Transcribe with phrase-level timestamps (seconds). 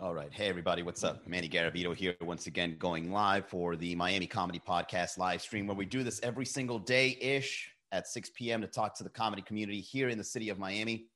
[0.00, 0.32] All right.
[0.32, 0.84] Hey, everybody.
[0.84, 1.26] What's up?
[1.26, 5.76] Manny Garavito here, once again, going live for the Miami Comedy Podcast live stream, where
[5.76, 8.60] we do this every single day ish at 6 p.m.
[8.60, 11.06] to talk to the comedy community here in the city of Miami.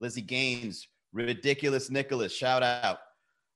[0.00, 3.00] Lizzie Gaines, Ridiculous Nicholas, shout out.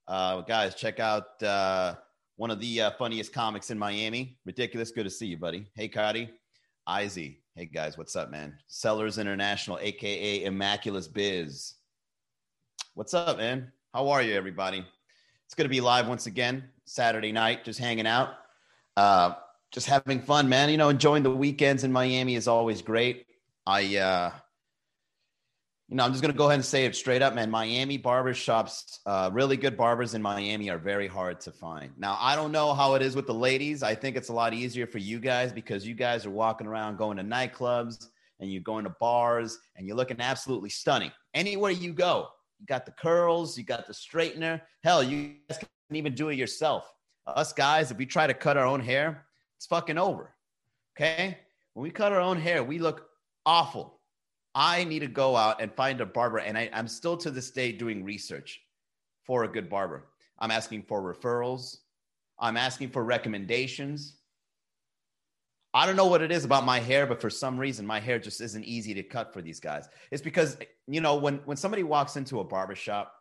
[0.07, 1.95] Uh, guys, check out uh,
[2.37, 4.37] one of the uh, funniest comics in Miami.
[4.45, 4.91] Ridiculous.
[4.91, 5.65] Good to see you, buddy.
[5.75, 6.29] Hey, Cody.
[7.01, 7.41] Izzy.
[7.55, 7.97] Hey, guys.
[7.97, 8.59] What's up, man?
[8.67, 11.73] Sellers International, AKA Immaculus Biz.
[12.93, 13.73] What's up, man?
[13.95, 14.85] How are you, everybody?
[15.47, 18.31] It's going to be live once again Saturday night, just hanging out,
[18.97, 19.35] uh,
[19.71, 20.69] just having fun, man.
[20.69, 23.25] You know, enjoying the weekends in Miami is always great.
[23.69, 24.33] I, uh,
[25.89, 27.53] you know, I'm just going to go ahead and say it straight up, man.
[27.53, 31.93] Miami barbershops, uh, really good barbers in Miami are very hard to find.
[31.97, 33.85] Now, I don't know how it is with the ladies.
[33.85, 36.99] I think it's a lot easier for you guys because you guys are walking around
[36.99, 38.09] going to nightclubs
[38.41, 42.27] and you're going to bars and you're looking absolutely stunning anywhere you go
[42.59, 44.61] you got the curls, you got the straightener.
[44.83, 46.85] Hell, you guys can even do it yourself.
[47.27, 50.35] Us guys, if we try to cut our own hair, it's fucking over.
[50.97, 51.39] Okay?
[51.73, 53.07] When we cut our own hair, we look
[53.47, 54.01] awful.
[54.55, 56.39] I need to go out and find a barber.
[56.39, 58.61] And I, I'm still to this day doing research
[59.25, 60.05] for a good barber.
[60.39, 61.79] I'm asking for referrals.
[62.39, 64.19] I'm asking for recommendations.
[65.77, 68.21] I don't know what it is about my hair, but for some reason, my hair
[68.21, 69.89] just isn't easy to cut for these guys.
[70.13, 73.13] It's because, you know, when, when somebody walks into a barbershop,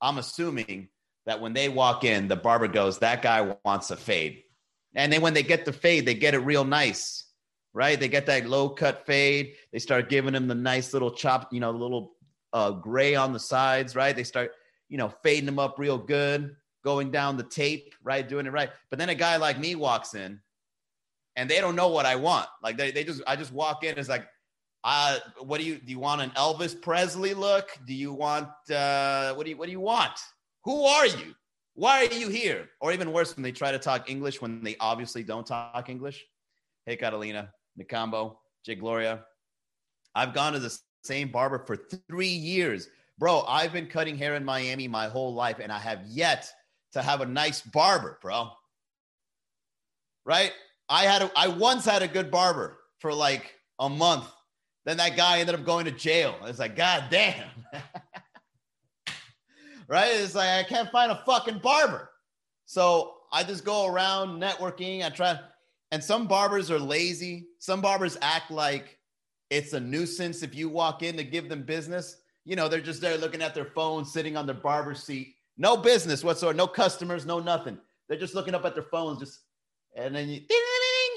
[0.00, 0.88] I'm assuming
[1.26, 4.42] that when they walk in, the barber goes, that guy wants a fade.
[4.96, 7.24] And then when they get the fade, they get it real nice,
[7.72, 7.98] right?
[7.98, 9.54] They get that low cut fade.
[9.72, 12.16] They start giving them the nice little chop, you know, little
[12.52, 14.14] uh, gray on the sides, right?
[14.14, 14.50] They start,
[14.88, 18.28] you know, fading them up real good, going down the tape, right?
[18.28, 18.70] Doing it right.
[18.90, 20.40] But then a guy like me walks in
[21.36, 22.48] and they don't know what I want.
[22.62, 23.98] Like they, they just I just walk in.
[23.98, 24.26] It's like,
[24.84, 25.92] uh, what do you do?
[25.92, 27.68] You want an Elvis Presley look?
[27.86, 30.18] Do you want uh, what do you what do you want?
[30.64, 31.34] Who are you?
[31.74, 32.68] Why are you here?
[32.80, 36.22] Or even worse, when they try to talk English when they obviously don't talk English.
[36.84, 37.50] Hey, Catalina,
[37.80, 39.24] Nicambo, Jay Gloria.
[40.14, 41.76] I've gone to the same barber for
[42.10, 42.88] three years.
[43.18, 46.50] Bro, I've been cutting hair in Miami my whole life, and I have yet
[46.92, 48.50] to have a nice barber, bro.
[50.24, 50.52] Right?
[50.92, 54.30] I had a, I once had a good barber for like a month.
[54.84, 56.36] Then that guy ended up going to jail.
[56.44, 57.48] It's like, God damn.
[59.88, 60.10] right?
[60.12, 62.10] It's like I can't find a fucking barber.
[62.66, 65.02] So I just go around networking.
[65.02, 65.40] I try,
[65.92, 67.46] and some barbers are lazy.
[67.58, 68.98] Some barbers act like
[69.48, 72.18] it's a nuisance if you walk in to give them business.
[72.44, 75.36] You know, they're just there looking at their phone, sitting on their barber seat.
[75.56, 77.78] No business whatsoever, no customers, no nothing.
[78.08, 79.40] They're just looking up at their phones, just
[79.96, 80.40] and then you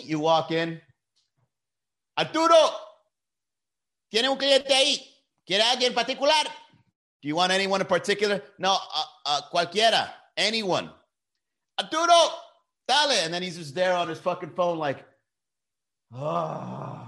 [0.03, 0.81] you walk in.
[2.17, 2.56] Arturo,
[4.09, 5.01] tiene un cliente ahí.
[5.45, 6.45] ¿Quiere alguien particular?
[7.22, 8.41] Do you want anyone in particular?
[8.57, 10.89] No, uh, uh, cualquiera, anyone.
[11.78, 12.13] Arturo,
[12.88, 13.23] dale.
[13.23, 15.03] And then he's just there on his fucking phone, like,
[16.13, 17.01] oh.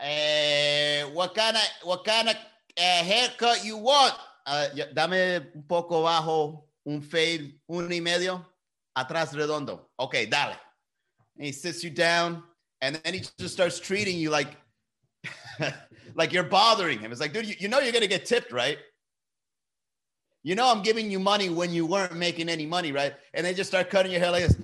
[0.00, 4.14] Eh, what kind of what kind of uh, haircut you want?
[4.44, 8.44] Uh, dame un poco bajo, un fade, uno y medio
[8.96, 9.88] atrás redondo.
[9.98, 10.56] Okay, dale.
[11.36, 12.42] And he sits you down,
[12.80, 14.48] and then he just starts treating you like,
[16.14, 17.12] like you're bothering him.
[17.12, 18.78] It's like, dude, you, you know you're gonna get tipped, right?
[20.42, 23.14] You know I'm giving you money when you weren't making any money, right?
[23.32, 24.56] And they just start cutting your hair like this,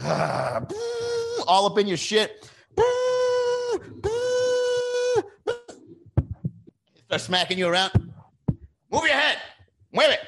[1.46, 2.50] all up in your shit.
[7.06, 7.90] Start smacking you around.
[8.90, 9.38] Move your head.
[9.92, 10.20] Move it.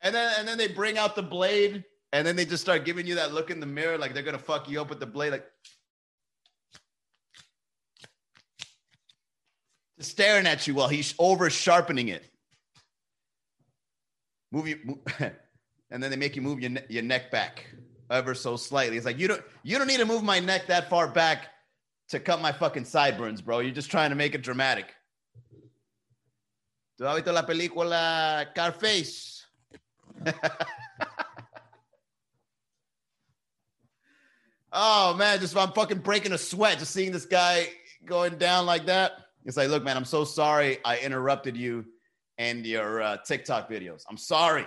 [0.00, 3.06] And then and then they bring out the blade, and then they just start giving
[3.06, 5.32] you that look in the mirror, like they're gonna fuck you up with the blade,
[5.32, 5.46] like
[9.98, 12.24] just staring at you while he's over sharpening it.
[14.52, 14.98] Move you, move,
[15.90, 17.66] and then they make you move your, ne- your neck back
[18.10, 18.96] ever so slightly.
[18.96, 21.48] It's like you don't you don't need to move my neck that far back
[22.08, 23.58] to cut my fucking sideburns, bro.
[23.58, 24.86] You're just trying to make it dramatic.
[26.98, 29.37] ¿Tú has visto la película Scarface?
[34.72, 37.68] oh man, just I'm fucking breaking a sweat just seeing this guy
[38.04, 39.12] going down like that.
[39.44, 41.86] It's like, look, man, I'm so sorry I interrupted you
[42.36, 44.04] and your uh, TikTok videos.
[44.08, 44.66] I'm sorry.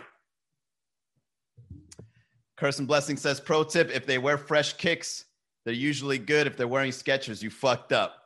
[2.57, 5.25] Curse and Blessing says, pro tip: if they wear fresh kicks,
[5.65, 6.47] they're usually good.
[6.47, 8.17] If they're wearing Skechers, you fucked up.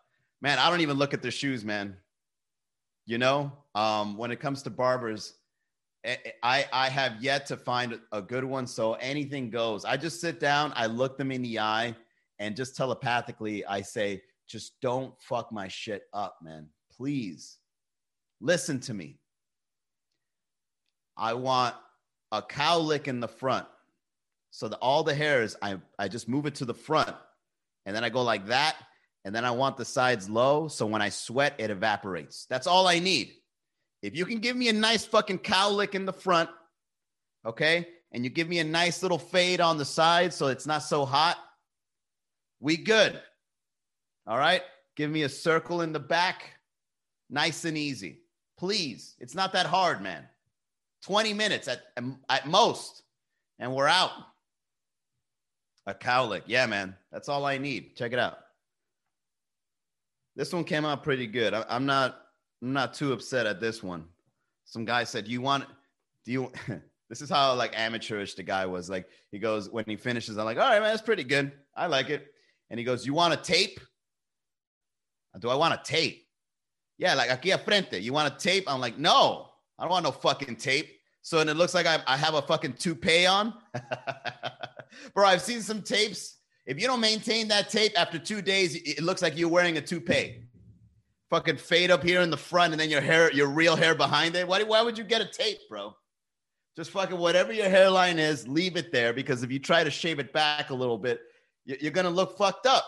[0.41, 1.97] Man, I don't even look at their shoes, man.
[3.05, 5.33] You know, um, when it comes to barbers,
[6.43, 8.67] I, I have yet to find a good one.
[8.67, 9.85] So anything goes.
[9.85, 11.95] I just sit down, I look them in the eye,
[12.39, 16.67] and just telepathically, I say, just don't fuck my shit up, man.
[16.95, 17.57] Please
[18.39, 19.17] listen to me.
[21.17, 21.75] I want
[22.31, 23.65] a cowlick in the front.
[24.51, 27.15] So all the hairs, I, I just move it to the front
[27.85, 28.75] and then I go like that.
[29.23, 30.67] And then I want the sides low.
[30.67, 32.45] So when I sweat, it evaporates.
[32.47, 33.33] That's all I need.
[34.05, 36.49] If you can give me a nice fucking cowlick in the front,
[37.43, 40.83] okay, and you give me a nice little fade on the side so it's not
[40.83, 41.37] so hot,
[42.59, 43.19] we good.
[44.27, 44.61] All right.
[44.95, 46.51] Give me a circle in the back.
[47.31, 48.19] Nice and easy.
[48.57, 49.15] Please.
[49.19, 50.23] It's not that hard, man.
[51.03, 51.81] 20 minutes at,
[52.29, 53.03] at most,
[53.59, 54.11] and we're out.
[55.87, 56.43] A cowlick.
[56.45, 56.95] Yeah, man.
[57.11, 57.95] That's all I need.
[57.95, 58.37] Check it out.
[60.35, 61.53] This one came out pretty good.
[61.53, 62.24] I, am not
[62.65, 64.05] I'm not too upset at this one.
[64.63, 65.65] Some guy said, "You want
[66.25, 66.51] do you
[67.09, 68.89] this is how like amateurish the guy was.
[68.89, 71.51] Like he goes when he finishes, I'm like, "All right, man, that's pretty good.
[71.75, 72.25] I like it."
[72.71, 73.79] And he goes, "You want a tape?"
[75.37, 76.25] Do I want a tape?
[76.97, 78.01] Yeah, like aquí a frente.
[78.01, 78.63] You want a tape?
[78.67, 79.51] I'm like, "No.
[79.77, 80.89] I don't want no fucking tape."
[81.21, 83.53] So and it looks like I, I have a fucking toupee on.
[85.13, 86.37] Bro, I've seen some tapes.
[86.65, 89.81] If you don't maintain that tape after two days, it looks like you're wearing a
[89.81, 90.44] toupee.
[91.29, 94.35] Fucking fade up here in the front and then your hair, your real hair behind
[94.35, 94.47] it.
[94.47, 95.95] Why, why would you get a tape, bro?
[96.75, 100.19] Just fucking whatever your hairline is, leave it there because if you try to shave
[100.19, 101.21] it back a little bit,
[101.65, 102.85] you're to look fucked up.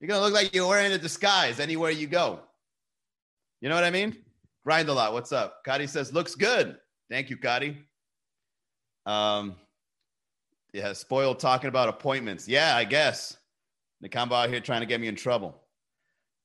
[0.00, 2.40] You're to look like you're wearing a disguise anywhere you go.
[3.60, 4.16] You know what I mean?
[4.64, 5.12] Grind a lot.
[5.12, 5.64] What's up?
[5.64, 6.76] Kadi says, looks good.
[7.10, 7.78] Thank you, Kadi.
[9.06, 9.56] Um,
[10.74, 12.46] yeah, spoiled talking about appointments.
[12.46, 13.36] Yeah, I guess.
[14.04, 15.63] Nakamba out here trying to get me in trouble.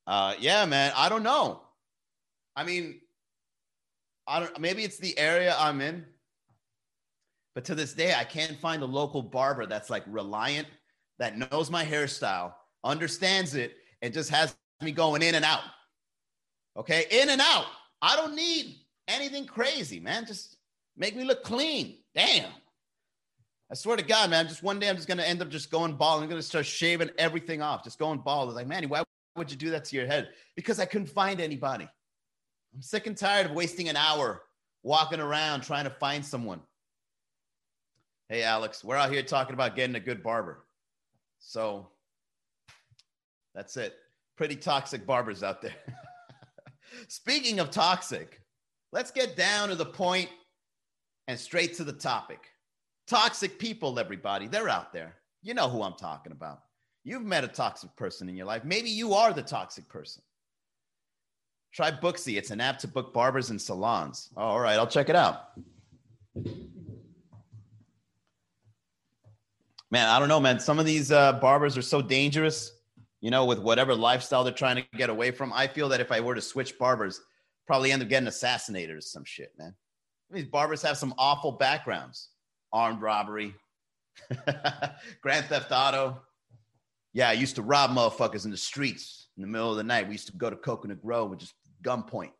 [0.09, 0.91] Uh, yeah, man.
[0.95, 1.61] I don't know.
[2.55, 2.99] I mean,
[4.27, 4.59] I don't.
[4.59, 6.03] Maybe it's the area I'm in,
[7.53, 10.67] but to this day, I can't find a local barber that's like reliant,
[11.19, 12.53] that knows my hairstyle,
[12.83, 15.61] understands it, and just has me going in and out.
[16.75, 17.67] Okay, in and out.
[18.01, 18.77] I don't need
[19.07, 20.25] anything crazy, man.
[20.25, 20.57] Just
[20.97, 21.97] make me look clean.
[22.15, 22.49] Damn.
[23.71, 25.93] I swear to God, man, just one day I'm just gonna end up just going
[25.93, 26.23] bald.
[26.23, 28.49] I'm gonna start shaving everything off, just going bald.
[28.49, 29.03] It's like, man, why
[29.39, 30.29] would you do that to your head?
[30.55, 31.89] Because I couldn't find anybody.
[32.75, 34.43] I'm sick and tired of wasting an hour
[34.83, 36.61] walking around trying to find someone.
[38.27, 40.65] Hey, Alex, we're out here talking about getting a good barber.
[41.39, 41.87] So
[43.55, 43.95] that's it.
[44.37, 45.73] Pretty toxic barbers out there.
[47.07, 48.41] Speaking of toxic,
[48.91, 50.29] let's get down to the point
[51.27, 52.39] and straight to the topic.
[53.07, 55.15] Toxic people, everybody, they're out there.
[55.41, 56.61] You know who I'm talking about.
[57.03, 58.63] You've met a toxic person in your life.
[58.63, 60.21] Maybe you are the toxic person.
[61.71, 62.37] Try Booksy.
[62.37, 64.29] It's an app to book barbers and salons.
[64.35, 65.51] All right, I'll check it out.
[69.91, 70.59] Man, I don't know, man.
[70.59, 72.71] Some of these uh, barbers are so dangerous,
[73.21, 75.51] you know, with whatever lifestyle they're trying to get away from.
[75.53, 77.21] I feel that if I were to switch barbers,
[77.65, 79.73] probably end up getting assassinated or some shit, man.
[80.31, 82.29] These barbers have some awful backgrounds
[82.71, 83.55] armed robbery,
[85.21, 86.21] Grand Theft Auto.
[87.13, 90.07] Yeah, I used to rob motherfuckers in the streets in the middle of the night.
[90.07, 91.53] We used to go to Coconut Grove with just
[91.83, 92.31] gunpoint.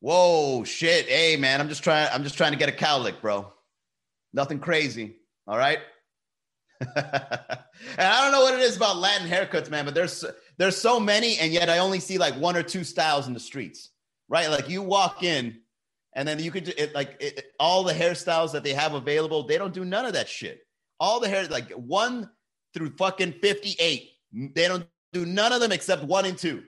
[0.00, 1.06] Whoa, shit.
[1.06, 2.08] Hey, man, I'm just trying.
[2.12, 3.52] I'm just trying to get a cowlick, bro.
[4.32, 5.16] Nothing crazy.
[5.46, 5.78] All right.
[6.80, 6.96] and
[7.98, 10.24] I don't know what it is about Latin haircuts, man, but there's
[10.58, 13.40] there's so many, and yet I only see like one or two styles in the
[13.40, 13.90] streets,
[14.28, 14.50] right?
[14.50, 15.60] Like you walk in,
[16.14, 19.44] and then you could it, like it, all the hairstyles that they have available.
[19.44, 20.66] They don't do none of that shit.
[20.98, 22.28] All the hair, like one
[22.74, 24.10] through fucking 58,
[24.54, 26.62] they don't do none of them except one and two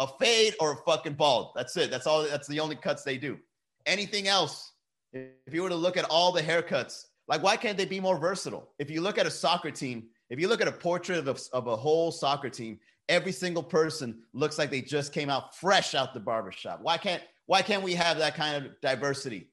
[0.00, 1.50] a fade or a fucking bald.
[1.54, 1.90] That's it.
[1.90, 2.22] That's all.
[2.22, 3.38] That's the only cuts they do.
[3.84, 4.72] Anything else,
[5.12, 8.18] if you were to look at all the haircuts, like why can't they be more
[8.18, 8.72] versatile?
[8.78, 11.66] If you look at a soccer team, if you look at a portrait of, of
[11.66, 16.14] a whole soccer team, every single person looks like they just came out fresh out
[16.14, 16.80] the barbershop.
[16.80, 19.50] Why can't why can't we have that kind of diversity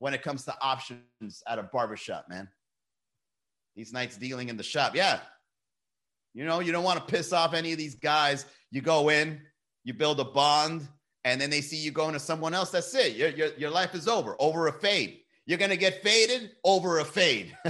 [0.00, 2.46] when it comes to options at a barbershop, man?
[3.76, 4.94] These nights dealing in the shop.
[4.94, 5.20] Yeah.
[6.34, 8.46] You know, you don't want to piss off any of these guys.
[8.70, 9.40] You go in,
[9.84, 10.86] you build a bond,
[11.24, 12.70] and then they see you going to someone else.
[12.70, 13.16] That's it.
[13.16, 15.18] Your, your, your life is over, over a fade.
[15.46, 17.56] You're going to get faded over a fade.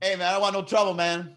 [0.00, 1.36] hey, man, I don't want no trouble, man.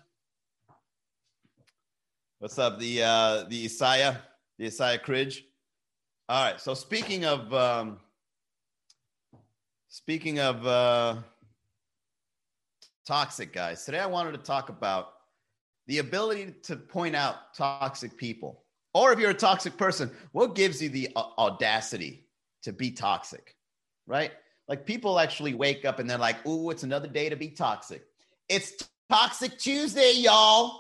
[2.39, 4.19] What's up, the uh, the Isaiah,
[4.57, 5.45] the Isaiah Cridge?
[6.27, 6.59] All right.
[6.59, 7.99] So speaking of um,
[9.91, 11.17] speaking of uh,
[13.05, 15.09] toxic guys, today I wanted to talk about
[15.87, 20.81] the ability to point out toxic people, or if you're a toxic person, what gives
[20.81, 22.25] you the uh, audacity
[22.63, 23.55] to be toxic,
[24.07, 24.31] right?
[24.69, 28.03] Like people actually wake up and they're like, "Ooh, it's another day to be toxic."
[28.47, 28.73] It's
[29.09, 30.79] Toxic Tuesday, y'all.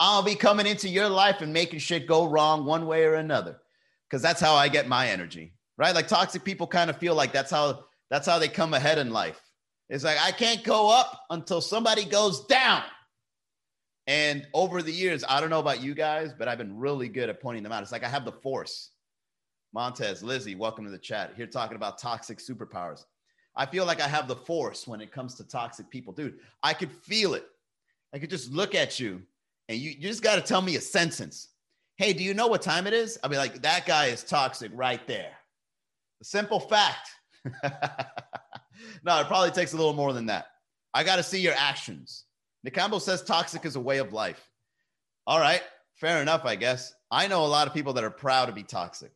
[0.00, 3.60] I'll be coming into your life and making shit go wrong one way or another.
[4.10, 5.94] Cause that's how I get my energy, right?
[5.94, 9.10] Like toxic people kind of feel like that's how that's how they come ahead in
[9.10, 9.40] life.
[9.88, 12.82] It's like I can't go up until somebody goes down.
[14.06, 17.28] And over the years, I don't know about you guys, but I've been really good
[17.28, 17.82] at pointing them out.
[17.82, 18.90] It's like I have the force.
[19.74, 21.34] Montez, Lizzie, welcome to the chat.
[21.36, 23.04] Here talking about toxic superpowers.
[23.54, 26.12] I feel like I have the force when it comes to toxic people.
[26.12, 27.44] Dude, I could feel it.
[28.14, 29.22] I could just look at you
[29.68, 31.48] and you, you just got to tell me a sentence.
[31.96, 33.18] Hey, do you know what time it is?
[33.22, 35.32] I'll be like, that guy is toxic right there.
[36.20, 37.10] The simple fact.
[39.04, 40.46] no, it probably takes a little more than that.
[40.94, 42.24] I got to see your actions.
[42.66, 44.50] Nicambo says toxic is a way of life.
[45.26, 45.62] All right,
[45.96, 46.92] fair enough, I guess.
[47.10, 49.12] I know a lot of people that are proud to be toxic,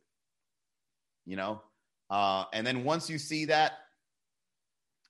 [1.27, 1.63] you know?
[2.11, 3.73] Uh, and then once you see that,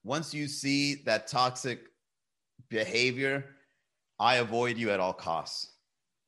[0.05, 1.81] once you see that toxic
[2.71, 3.45] behavior,
[4.19, 5.73] I avoid you at all costs.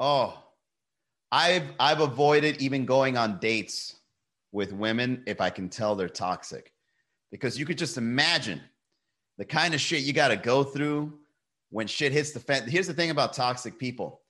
[0.01, 0.43] Oh,
[1.31, 3.97] I've I've avoided even going on dates
[4.53, 6.73] with women if I can tell they're toxic.
[7.35, 8.61] Because you could just imagine
[9.39, 11.19] the kind of shit you got to go through
[11.71, 12.63] when shit hits the fan.
[12.69, 14.21] Here's the thing about toxic people.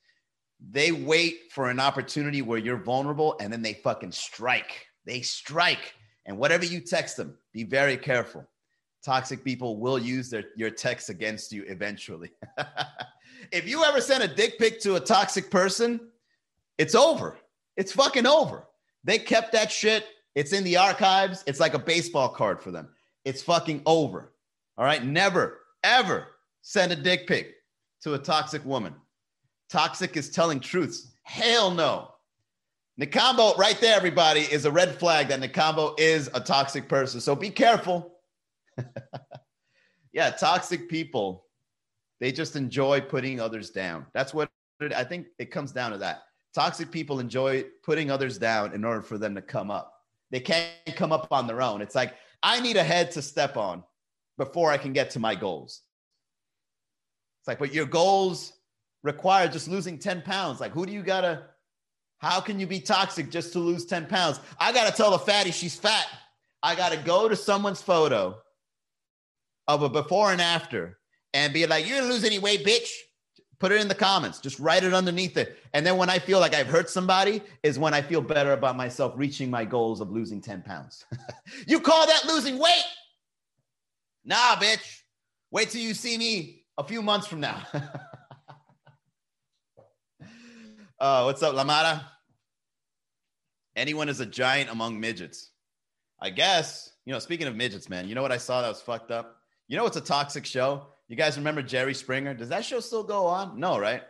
[0.71, 4.87] They wait for an opportunity where you're vulnerable and then they fucking strike.
[5.05, 5.93] They strike.
[6.25, 8.43] And whatever you text them, be very careful.
[9.03, 12.31] Toxic people will use their your text against you eventually.
[13.51, 15.99] if you ever send a dick pic to a toxic person,
[16.79, 17.37] it's over.
[17.77, 18.65] It's fucking over.
[19.03, 20.07] They kept that shit.
[20.33, 21.43] It's in the archives.
[21.45, 22.89] It's like a baseball card for them.
[23.25, 24.33] It's fucking over.
[24.77, 25.03] All right.
[25.03, 26.27] Never, ever
[26.61, 27.55] send a dick pic
[28.03, 28.93] to a toxic woman.
[29.69, 31.15] Toxic is telling truths.
[31.23, 32.11] Hell no.
[33.01, 37.19] Nicambo, right there, everybody, is a red flag that Nicambo is a toxic person.
[37.19, 38.13] So be careful.
[40.13, 41.45] yeah, toxic people
[42.19, 44.05] they just enjoy putting others down.
[44.13, 46.23] That's what it, I think it comes down to that.
[46.53, 49.93] Toxic people enjoy putting others down in order for them to come up.
[50.31, 51.81] They can't come up on their own.
[51.81, 52.15] It's like,
[52.45, 53.83] I need a head to step on
[54.37, 55.81] before I can get to my goals.
[57.41, 58.53] It's like, but your goals
[59.01, 60.59] require just losing 10 pounds.
[60.59, 61.47] Like, who do you gotta,
[62.19, 64.39] how can you be toxic just to lose 10 pounds?
[64.59, 66.05] I gotta tell the fatty she's fat.
[66.61, 68.37] I gotta go to someone's photo
[69.67, 70.99] of a before and after
[71.33, 72.89] and be like, "You're gonna lose any weight, bitch."
[73.59, 74.39] Put it in the comments.
[74.39, 75.57] Just write it underneath it.
[75.73, 78.75] And then when I feel like I've hurt somebody, is when I feel better about
[78.75, 81.05] myself reaching my goals of losing 10 pounds.
[81.67, 82.83] you call that losing weight?
[84.25, 85.01] Nah, bitch.
[85.51, 87.61] Wait till you see me a few months from now.
[90.99, 92.03] uh, what's up, Lamara?
[93.77, 95.51] Anyone is a giant among midgets.
[96.19, 98.81] I guess, you know, speaking of midgets, man, you know what I saw that was
[98.81, 99.37] fucked up?
[99.67, 102.33] You know, it's a toxic show you guys remember Jerry Springer?
[102.33, 103.59] Does that show still go on?
[103.59, 104.01] No, right?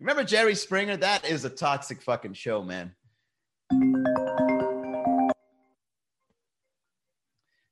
[0.00, 0.96] Remember Jerry Springer?
[0.96, 2.94] That is a toxic fucking show, man.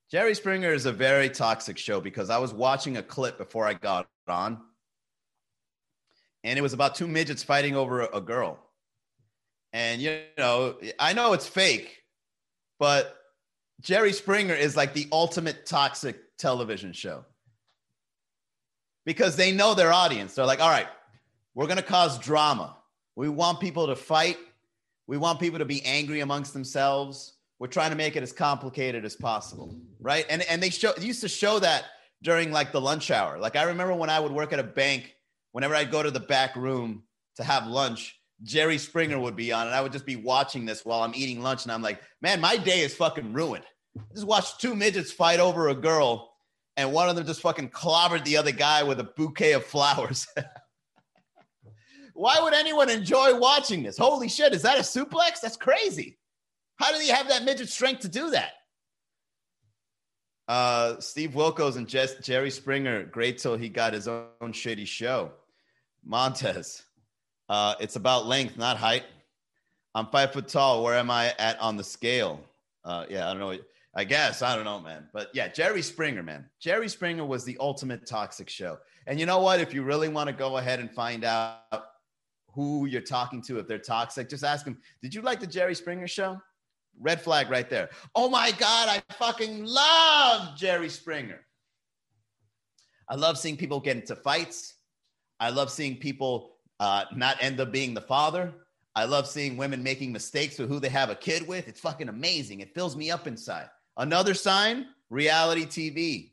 [0.09, 3.75] Jerry Springer is a very toxic show because I was watching a clip before I
[3.75, 4.59] got on,
[6.43, 8.57] and it was about two midgets fighting over a, girl.
[9.71, 12.01] And, you know, I know it's fake,
[12.79, 13.15] but
[13.81, 17.23] Jerry Springer is like the ultimate toxic television show
[19.09, 20.35] because they know their audience.
[20.35, 20.85] They're like, all right,
[21.55, 22.77] we're going to cause drama.
[23.15, 24.37] We want people to fight.
[25.07, 27.33] We want people to be angry amongst themselves.
[27.57, 30.27] We're trying to make it as complicated as possible, right?
[30.29, 31.85] And and they show used to show that
[32.21, 33.39] during like the lunch hour.
[33.39, 35.15] Like I remember when I would work at a bank,
[35.53, 37.01] whenever I'd go to the back room
[37.37, 40.85] to have lunch, Jerry Springer would be on, and I would just be watching this
[40.85, 43.65] while I'm eating lunch, and I'm like, man, my day is fucking ruined.
[44.13, 46.29] just watch two midgets fight over a girl
[46.79, 50.25] and one of them just fucking clobbered the other guy with a bouquet of flowers.
[52.13, 53.97] Why would anyone enjoy watching this?
[53.97, 55.41] Holy shit, is that a suplex?
[55.41, 56.17] That's crazy.
[56.77, 58.51] How did he have that midget strength to do that?
[60.47, 65.31] Uh, Steve Wilkos and Jess, Jerry Springer, great till he got his own shitty show.
[66.05, 66.83] Montez,
[67.49, 69.03] uh, it's about length, not height.
[69.95, 70.81] I'm five foot tall.
[70.81, 72.39] Where am I at on the scale?
[72.85, 73.57] Uh, yeah, I don't know.
[73.95, 75.07] I guess I don't know, man.
[75.13, 76.45] But yeah, Jerry Springer, man.
[76.59, 78.77] Jerry Springer was the ultimate toxic show.
[79.07, 79.59] And you know what?
[79.59, 81.61] If you really want to go ahead and find out
[82.53, 85.73] who you're talking to, if they're toxic, just ask them, Did you like the Jerry
[85.73, 86.39] Springer show?
[86.99, 87.89] Red flag right there.
[88.13, 91.39] Oh my God, I fucking love Jerry Springer.
[93.07, 94.75] I love seeing people get into fights.
[95.39, 98.53] I love seeing people uh, not end up being the father.
[98.95, 101.67] I love seeing women making mistakes with who they have a kid with.
[101.67, 102.59] It's fucking amazing.
[102.59, 103.69] It fills me up inside.
[103.99, 106.31] Another sign reality TV.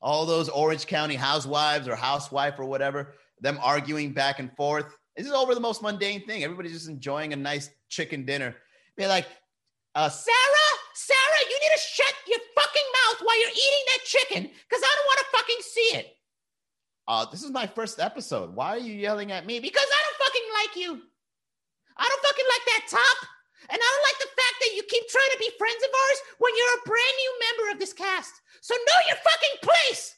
[0.00, 4.86] All those Orange County housewives or housewife or whatever, them arguing back and forth.
[5.16, 6.44] This is over the most mundane thing.
[6.44, 8.54] Everybody's just enjoying a nice chicken dinner.
[8.96, 9.26] Be like,
[9.96, 14.42] uh, Sarah, Sarah, you need to shut your fucking mouth while you're eating that chicken
[14.42, 16.16] because I don't want to fucking see it.
[17.08, 18.54] Uh, this is my first episode.
[18.54, 19.58] Why are you yelling at me?
[19.58, 21.02] Because I don't fucking like you.
[21.96, 23.28] I don't fucking like that top.
[23.70, 26.18] And I don't like the fact that you keep trying to be friends of ours
[26.38, 28.34] when you're a brand new member of this cast.
[28.60, 30.14] So know your fucking place.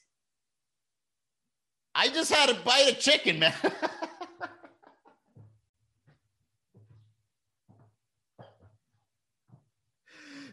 [1.94, 3.54] I just had a bite of chicken, man.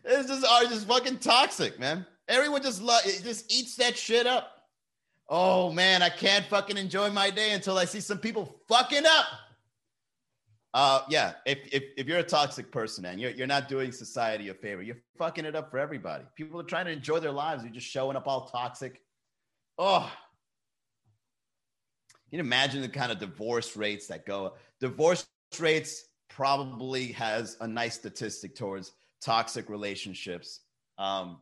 [0.04, 2.06] It's just oh, are just fucking toxic, man.
[2.28, 4.52] Everyone just lo- just eats that shit up.
[5.30, 9.26] Oh man, I can't fucking enjoy my day until I see some people fucking up.
[10.74, 14.48] Uh, yeah, if, if, if you're a toxic person and you're, you're not doing society
[14.50, 16.24] a favor, you're fucking it up for everybody.
[16.36, 17.64] People are trying to enjoy their lives.
[17.64, 19.02] You're just showing up all toxic.
[19.78, 20.10] Oh,
[22.30, 24.54] you can imagine the kind of divorce rates that go.
[24.80, 25.28] Divorce
[25.60, 30.62] rates probably has a nice statistic towards toxic relationships.
[30.98, 31.42] Um,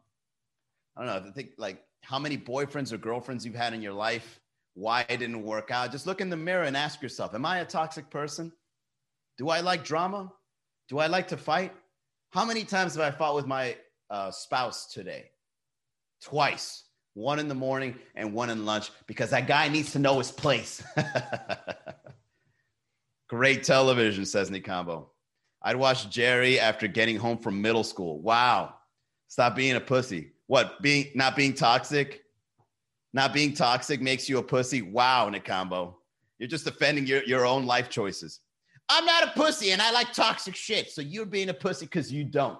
[0.98, 1.29] I don't know.
[1.29, 4.39] I think like how many boyfriends or girlfriends you've had in your life,
[4.74, 5.91] why it didn't work out.
[5.91, 8.51] Just look in the mirror and ask yourself, am I a toxic person?
[9.39, 10.34] Do I like drama?
[10.89, 11.72] Do I like to fight?
[12.31, 13.77] How many times have I fought with my
[14.10, 15.31] uh, spouse today?
[16.22, 16.84] Twice.
[17.13, 20.29] One in the morning and one in lunch because that guy needs to know his
[20.29, 20.84] place.
[23.29, 25.08] Great television, says Nikambo.
[25.62, 28.22] I'd watch Jerry after getting home from middle school.
[28.22, 28.75] Wow.
[29.29, 30.34] Stop being a pussy.
[30.48, 30.81] What?
[30.81, 32.24] Being not being toxic?
[33.13, 34.81] Not being toxic makes you a pussy.
[34.81, 35.96] Wow, Nikambo.
[36.39, 38.41] You're just defending your, your own life choices.
[38.89, 40.89] I'm not a pussy and I like toxic shit.
[40.89, 42.58] So you're being a pussy because you don't.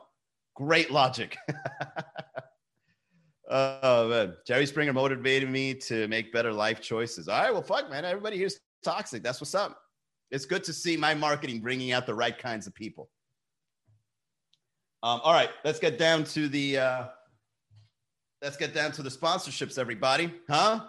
[0.56, 1.38] Great logic.
[3.50, 4.36] oh man.
[4.46, 7.28] Jerry Springer motivated me to make better life choices.
[7.28, 8.06] All right, well, fuck, man.
[8.06, 9.24] Everybody here's toxic.
[9.24, 9.80] That's what's up.
[10.32, 13.10] It's good to see my marketing bringing out the right kinds of people.
[15.02, 17.04] Um, all right, let's get down to the uh,
[18.42, 20.32] let's get down to the sponsorships, everybody.
[20.50, 20.82] Huh?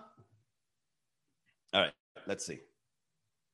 [1.72, 1.92] All right,
[2.26, 2.58] let's see.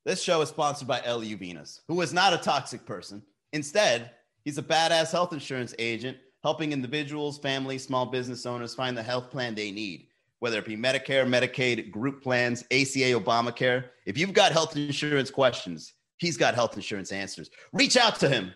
[0.07, 3.23] This show is sponsored by Eliu Binas, who is not a toxic person.
[3.53, 4.13] Instead,
[4.45, 9.31] he's a badass health insurance agent helping individuals, families, small business owners find the health
[9.31, 10.07] plan they need
[10.39, 13.87] whether it be Medicare, Medicaid, group plans, ACA, Obamacare.
[14.05, 17.51] If you've got health insurance questions, he's got health insurance answers.
[17.73, 18.53] Reach out to him,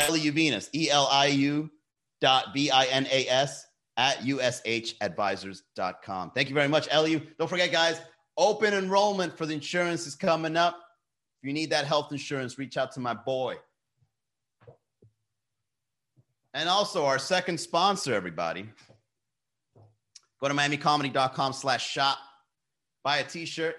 [0.00, 1.70] Eliu Binas, E L I U
[2.20, 6.32] dot B I N A S at ushadvisors.com.
[6.34, 7.26] Thank you very much, Eliu.
[7.38, 8.00] Don't forget, guys,
[8.36, 10.78] open enrollment for the insurance is coming up.
[11.42, 13.56] If you need that health insurance, reach out to my boy.
[16.54, 18.68] And also, our second sponsor, everybody,
[20.42, 22.18] Go to miamicomedy.com slash shop.
[23.04, 23.76] Buy a t-shirt.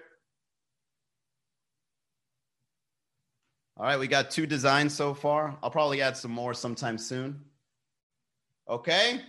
[3.76, 5.58] All right, we got two designs so far.
[5.62, 7.38] I'll probably add some more sometime soon.
[8.66, 9.20] Okay.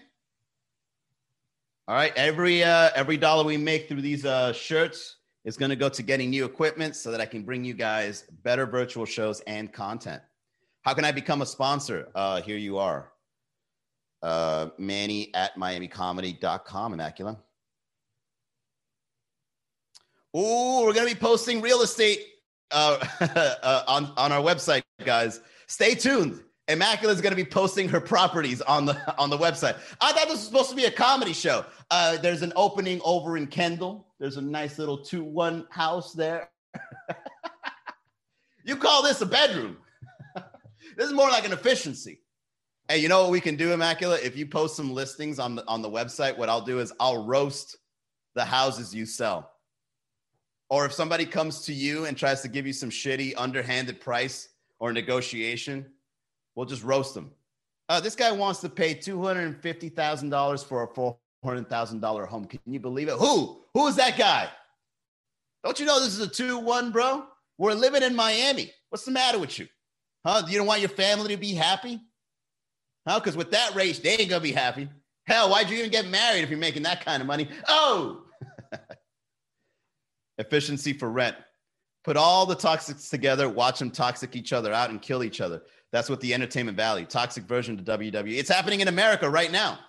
[1.89, 5.75] All right, every uh, every dollar we make through these uh, shirts is going to
[5.75, 9.39] go to getting new equipment so that I can bring you guys better virtual shows
[9.41, 10.21] and content.
[10.81, 12.09] How can I become a sponsor?
[12.13, 13.11] Uh, here you are
[14.21, 17.37] uh, Manny at miamicomedy.com, Immaculate.
[20.35, 22.19] Ooh, we're going to be posting real estate
[22.71, 25.39] uh, uh, on, on our website, guys.
[25.67, 26.41] Stay tuned.
[26.67, 29.77] Immaculate is going to be posting her properties on the on the website.
[30.01, 31.65] I thought this was supposed to be a comedy show.
[31.91, 34.07] Uh, there's an opening over in Kendall.
[34.19, 36.49] There's a nice little two one house there.
[38.63, 39.77] you call this a bedroom?
[40.97, 42.19] this is more like an efficiency.
[42.87, 44.23] Hey, you know what we can do, Immaculate?
[44.23, 47.25] If you post some listings on the on the website, what I'll do is I'll
[47.25, 47.77] roast
[48.33, 49.51] the houses you sell.
[50.69, 54.49] Or if somebody comes to you and tries to give you some shitty underhanded price
[54.79, 55.85] or negotiation,
[56.55, 57.31] we'll just roast them.
[57.87, 61.17] Uh, this guy wants to pay two hundred and fifty thousand dollars for a four
[61.43, 62.45] hundred thousand dollar home.
[62.45, 63.15] Can you believe it?
[63.15, 63.61] Who?
[63.73, 64.49] Who is that guy?
[65.63, 67.25] Don't you know this is a two-one, bro?
[67.57, 68.71] We're living in Miami.
[68.89, 69.67] What's the matter with you?
[70.25, 70.43] Huh?
[70.47, 71.99] You don't want your family to be happy?
[73.07, 73.19] Huh?
[73.19, 74.89] Because with that race, they ain't gonna be happy.
[75.27, 77.49] Hell, why'd you even get married if you're making that kind of money?
[77.67, 78.23] Oh,
[80.37, 81.35] efficiency for rent.
[82.03, 85.63] Put all the toxics together, watch them toxic each other out and kill each other.
[85.95, 88.37] That's what the entertainment valley, toxic version to WWE.
[88.37, 89.79] It's happening in America right now.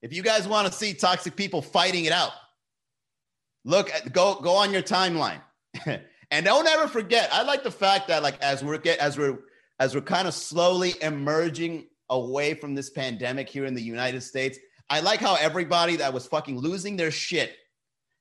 [0.00, 2.30] If you guys want to see toxic people fighting it out,
[3.66, 5.42] look at go go on your timeline.
[6.30, 9.40] and don't ever forget, I like the fact that like as we're get as we're
[9.78, 14.58] as we're kind of slowly emerging away from this pandemic here in the United States,
[14.88, 17.54] I like how everybody that was fucking losing their shit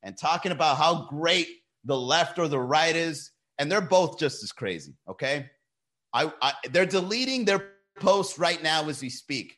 [0.03, 1.47] and talking about how great
[1.85, 4.95] the left or the right is, and they're both just as crazy.
[5.07, 5.49] Okay,
[6.15, 9.57] I, I they're deleting their posts right now as we speak.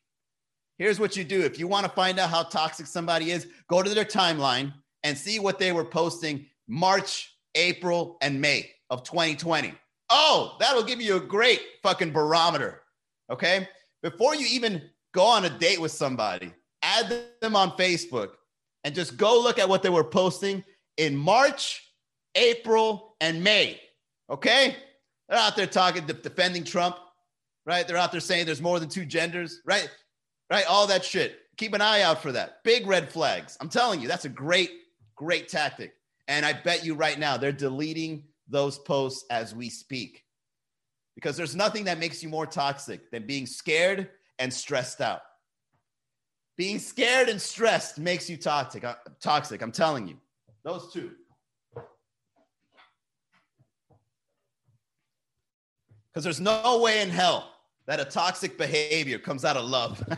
[0.77, 3.81] Here's what you do if you want to find out how toxic somebody is, go
[3.81, 9.73] to their timeline and see what they were posting March, April, and May of 2020.
[10.09, 12.81] Oh, that'll give you a great fucking barometer.
[13.31, 13.67] Okay.
[14.01, 14.81] Before you even
[15.13, 18.31] go on a date with somebody, add them on Facebook
[18.83, 20.63] and just go look at what they were posting
[20.97, 21.91] in March,
[22.35, 23.79] April, and May.
[24.29, 24.75] Okay.
[25.29, 26.97] They're out there talking, defending Trump,
[27.65, 27.87] right?
[27.87, 29.89] They're out there saying there's more than two genders, right?
[30.49, 30.65] Right.
[30.67, 31.39] All that shit.
[31.57, 32.63] Keep an eye out for that.
[32.63, 33.57] Big red flags.
[33.59, 34.71] I'm telling you, that's a great,
[35.15, 35.93] great tactic.
[36.27, 40.23] And I bet you right now they're deleting those posts as we speak.
[41.15, 44.09] Because there's nothing that makes you more toxic than being scared
[44.39, 45.21] and stressed out.
[46.57, 48.83] Being scared and stressed makes you toxic.
[48.83, 50.17] Uh, toxic, I'm telling you.
[50.63, 51.11] Those two.
[56.13, 57.51] Because there's no way in hell
[57.85, 60.03] that a toxic behavior comes out of love.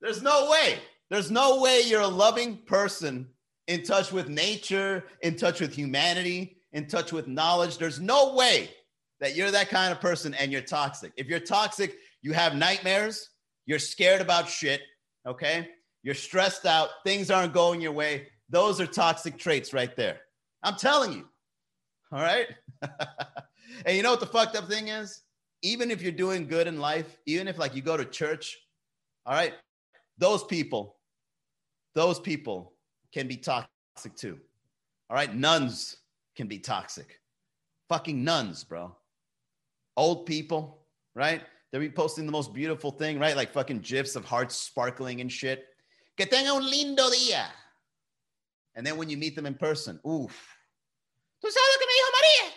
[0.00, 0.78] there's no way.
[1.10, 3.28] There's no way you're a loving person
[3.68, 7.78] in touch with nature, in touch with humanity, in touch with knowledge.
[7.78, 8.70] There's no way
[9.20, 11.12] that you're that kind of person and you're toxic.
[11.16, 13.28] If you're toxic, you have nightmares,
[13.66, 14.80] you're scared about shit,
[15.26, 15.68] okay?
[16.02, 18.28] You're stressed out, things aren't going your way.
[18.48, 20.20] Those are toxic traits right there.
[20.62, 21.28] I'm telling you.
[22.12, 22.46] All right?
[23.86, 25.22] and you know what the fucked up thing is?
[25.62, 28.58] Even if you're doing good in life, even if like you go to church,
[29.24, 29.54] all right,
[30.18, 30.96] those people
[31.94, 32.72] those people
[33.12, 34.38] can be toxic too.
[35.10, 35.34] All right.
[35.34, 35.96] Nuns
[36.36, 37.20] can be toxic.
[37.88, 38.96] Fucking nuns, bro.
[39.96, 41.42] Old people, right?
[41.70, 43.36] They'll be posting the most beautiful thing, right?
[43.36, 45.64] Like fucking gifs of hearts sparkling and shit.
[46.16, 47.46] Que tenga un lindo día.
[48.74, 50.48] And then when you meet them in person, oof.
[51.42, 52.52] ¿Tú sabes lo que me dijo María?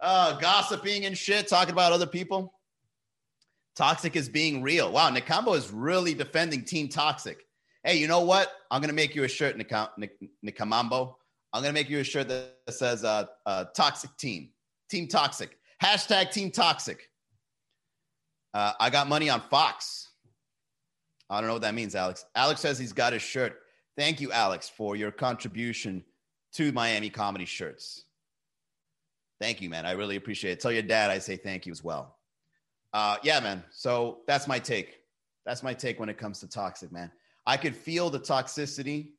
[0.00, 2.54] uh, gossiping and shit, talking about other people.
[3.74, 4.92] Toxic is being real.
[4.92, 7.44] Wow, Nakambo is really defending Team Toxic.
[7.84, 8.52] Hey, you know what?
[8.70, 11.14] I'm gonna make you a shirt, Nikamambo.
[11.52, 14.50] I'm gonna make you a shirt that says uh, uh, "Toxic Team,"
[14.90, 15.56] Team Toxic.
[15.82, 17.08] Hashtag Team Toxic.
[18.52, 20.08] Uh, I got money on Fox.
[21.30, 22.24] I don't know what that means, Alex.
[22.34, 23.58] Alex says he's got his shirt.
[23.98, 26.04] Thank you, Alex, for your contribution
[26.52, 28.04] to Miami Comedy Shirts.
[29.40, 29.84] Thank you, man.
[29.86, 30.60] I really appreciate it.
[30.60, 32.16] Tell your dad I say thank you as well.
[32.92, 33.64] Uh, yeah, man.
[33.72, 35.00] So that's my take.
[35.44, 37.10] That's my take when it comes to toxic, man.
[37.44, 39.14] I could feel the toxicity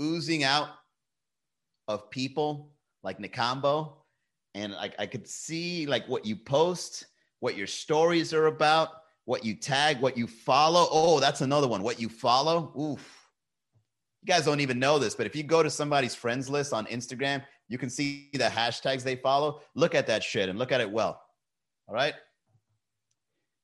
[0.00, 0.70] oozing out
[1.86, 3.92] of people like Nikambo.
[4.54, 7.04] And like I could see like what you post,
[7.40, 8.88] what your stories are about,
[9.26, 10.88] what you tag, what you follow.
[10.90, 11.82] Oh, that's another one.
[11.82, 12.72] What you follow.
[12.80, 13.21] Oof.
[14.22, 16.86] You guys don't even know this, but if you go to somebody's friends list on
[16.86, 19.60] Instagram, you can see the hashtags they follow.
[19.74, 21.20] Look at that shit and look at it well.
[21.88, 22.14] All right.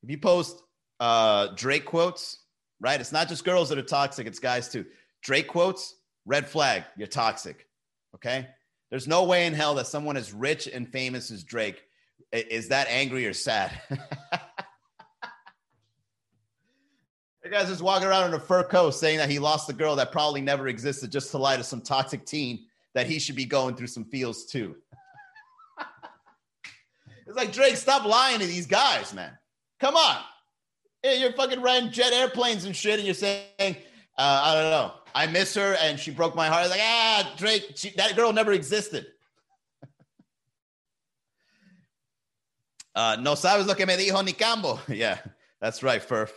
[0.02, 0.60] If you post
[0.98, 2.42] uh, Drake quotes,
[2.80, 3.00] right?
[3.00, 4.84] It's not just girls that are toxic, it's guys too.
[5.22, 5.94] Drake quotes,
[6.26, 7.66] red flag, you're toxic.
[8.14, 8.48] Okay.
[8.90, 11.82] There's no way in hell that someone as rich and famous as Drake
[12.32, 13.80] is that angry or sad.
[17.48, 19.96] The guy's just walking around in a fur coat saying that he lost a girl
[19.96, 23.46] that probably never existed just to lie to some toxic teen that he should be
[23.46, 24.76] going through some feels too.
[27.26, 29.32] it's like Drake, stop lying to these guys, man.
[29.80, 30.18] Come on.
[31.02, 33.72] You're fucking riding jet airplanes and shit, and you're saying, uh,
[34.18, 36.68] I don't know, I miss her and she broke my heart.
[36.68, 39.06] Like, ah, Drake, she, that girl never existed.
[42.94, 44.80] uh, no sabes lo que me dijo Nicambo.
[44.94, 45.16] yeah,
[45.62, 46.28] that's right, Furf.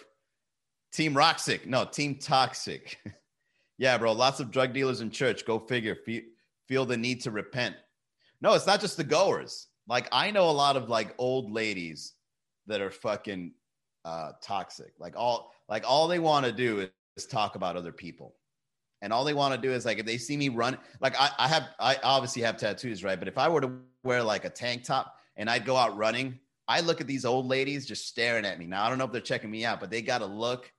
[0.92, 1.66] Team Roxic.
[1.66, 3.00] No, Team Toxic.
[3.78, 5.46] yeah, bro, lots of drug dealers in church.
[5.46, 5.96] Go figure.
[5.96, 6.22] Feel,
[6.68, 7.76] feel the need to repent.
[8.42, 9.68] No, it's not just the goers.
[9.88, 12.14] Like, I know a lot of like old ladies
[12.68, 13.54] that are fucking
[14.06, 14.94] uh, toxic.
[15.00, 18.36] Like all like all they want to do is, is talk about other people.
[19.04, 21.30] And all they want to do is like if they see me run, like I,
[21.38, 23.20] I have I obviously have tattoos, right?
[23.20, 23.72] But if I were to
[24.04, 27.48] wear like a tank top and I'd go out running, I look at these old
[27.48, 28.66] ladies just staring at me.
[28.66, 30.72] Now I don't know if they're checking me out, but they gotta look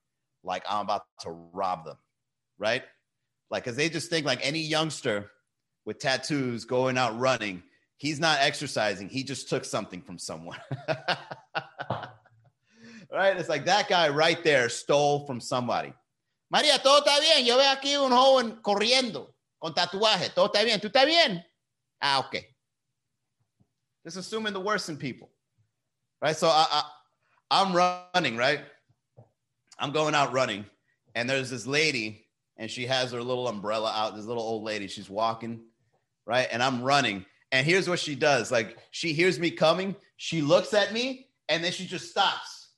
[0.45, 1.97] like I'm about to rob them,
[2.59, 2.83] right?
[3.51, 5.31] Like, cause they just think like any youngster
[5.85, 7.63] with tattoos going out running
[8.03, 9.09] He's not exercising.
[9.09, 10.59] He just took something from someone.
[13.13, 13.37] right?
[13.37, 15.93] It's like that guy right there stole from somebody.
[16.53, 17.47] María, todo está bien.
[17.47, 19.29] Yo veo aquí un joven corriendo
[19.61, 20.35] con tatuaje.
[20.35, 20.81] Todo está bien.
[20.81, 21.45] ¿Tú estás bien?
[22.01, 22.45] Ah, okay.
[24.05, 25.31] Just assuming the worst in people.
[26.21, 26.37] Right?
[26.37, 26.83] So I, I,
[27.53, 28.63] I'm running, right?
[29.83, 30.65] I'm going out running.
[31.17, 32.25] and there's this lady,
[32.57, 34.15] and she has her little umbrella out.
[34.15, 35.61] This little old lady, she's walking,
[36.25, 36.47] right?
[36.51, 37.27] And I'm running.
[37.51, 41.63] And here's what she does: like she hears me coming, she looks at me, and
[41.63, 42.69] then she just stops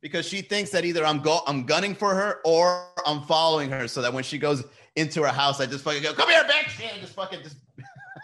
[0.00, 3.86] because she thinks that either I'm go I'm gunning for her or I'm following her,
[3.86, 4.64] so that when she goes
[4.96, 7.58] into her house, I just fucking go, "Come here, bitch!" and just fucking just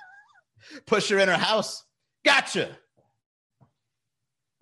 [0.87, 1.85] push her in her house.
[2.24, 2.70] Gotcha.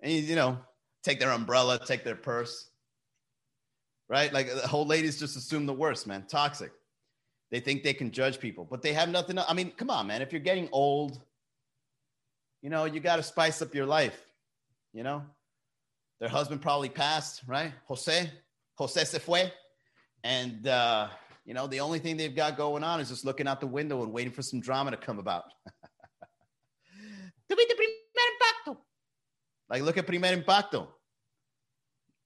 [0.01, 0.59] And you know,
[1.03, 2.69] take their umbrella, take their purse
[4.09, 4.31] right?
[4.33, 6.25] Like the whole ladies just assume the worst, man.
[6.27, 6.71] Toxic.
[7.51, 9.37] They think they can judge people, but they have nothing.
[9.39, 10.21] I mean, come on, man.
[10.21, 11.21] If you're getting old,
[12.61, 14.19] you know, you got to spice up your life.
[14.93, 15.23] You know,
[16.19, 17.71] their husband probably passed, right?
[17.85, 18.31] Jose,
[18.75, 19.51] Jose se fue.
[20.23, 21.09] And, uh,
[21.45, 24.01] you know, the only thing they've got going on is just looking out the window
[24.01, 25.43] and waiting for some drama to come about.
[29.69, 30.94] like, look at Primer Impacto.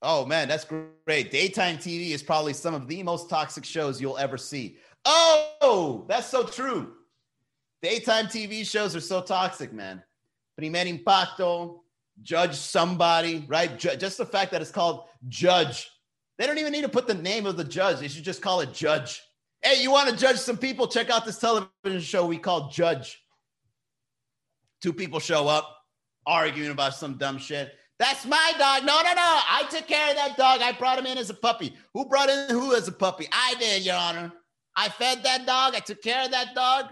[0.02, 1.30] Oh man, that's great.
[1.30, 4.76] Daytime TV is probably some of the most toxic shows you'll ever see.
[5.04, 6.94] Oh, that's so true.
[7.82, 10.02] Daytime TV shows are so toxic, man.
[10.56, 11.80] Primer Impacto,
[12.22, 13.78] Judge Somebody, right?
[13.78, 15.90] just the fact that it's called Judge.
[16.38, 18.00] They don't even need to put the name of the judge.
[18.00, 19.22] They should just call it Judge.
[19.62, 20.86] Hey, you want to judge some people?
[20.88, 23.22] Check out this television show we call Judge.
[24.80, 25.76] Two people show up
[26.26, 27.74] arguing about some dumb shit.
[28.00, 28.86] That's my dog.
[28.86, 29.40] No, no, no.
[29.46, 30.62] I took care of that dog.
[30.62, 31.74] I brought him in as a puppy.
[31.92, 33.28] Who brought in who as a puppy?
[33.30, 34.32] I did, Your Honor.
[34.74, 35.74] I fed that dog.
[35.74, 36.86] I took care of that dog.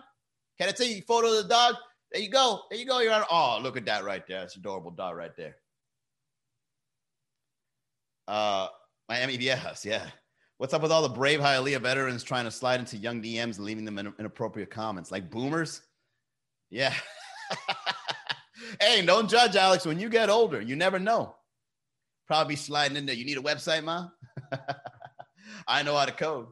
[0.59, 1.77] Can I take a photo of the dog?
[2.13, 2.61] There you go.
[2.69, 3.25] There you go, Your Honor.
[3.31, 4.43] Oh, look at that right there.
[4.43, 5.57] It's adorable dog right there.
[8.29, 8.69] Uh,
[9.09, 10.05] Miami Viejas, yeah.
[10.59, 13.65] What's up with all the brave Hialeah veterans trying to slide into young DMs and
[13.65, 15.11] leaving them in inappropriate comments?
[15.11, 15.81] Like boomers?
[16.69, 16.93] Yeah.
[18.81, 19.87] hey, don't judge, Alex.
[19.87, 21.35] When you get older, you never know.
[22.27, 23.15] Probably sliding in there.
[23.15, 24.09] You need a website, ma?
[25.69, 26.47] I know how to code.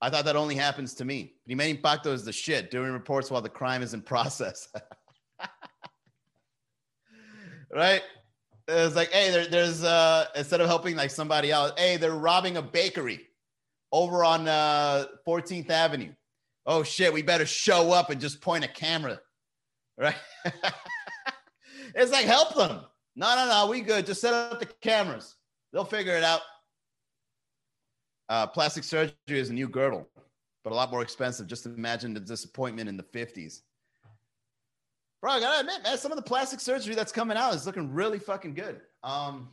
[0.00, 1.34] I thought that only happens to me.
[1.46, 4.68] Primer Impacto is the shit, doing reports while the crime is in process.
[7.72, 8.02] right?
[8.66, 12.56] It's like, hey, there, there's uh instead of helping like somebody else, hey, they're robbing
[12.56, 13.20] a bakery
[13.92, 16.12] over on uh 14th Avenue.
[16.66, 19.20] Oh shit, we better show up and just point a camera
[19.98, 20.16] right?
[21.94, 22.80] it's like help them.
[23.14, 24.06] No, no, no, we good.
[24.06, 25.36] Just set up the cameras.
[25.72, 26.40] They'll figure it out.
[28.28, 30.08] Uh, plastic surgery is a new girdle,
[30.64, 31.46] but a lot more expensive.
[31.46, 33.60] Just imagine the disappointment in the 50s.
[35.20, 37.92] Bro, I gotta admit, man, some of the plastic surgery that's coming out is looking
[37.92, 38.80] really fucking good.
[39.04, 39.50] Um,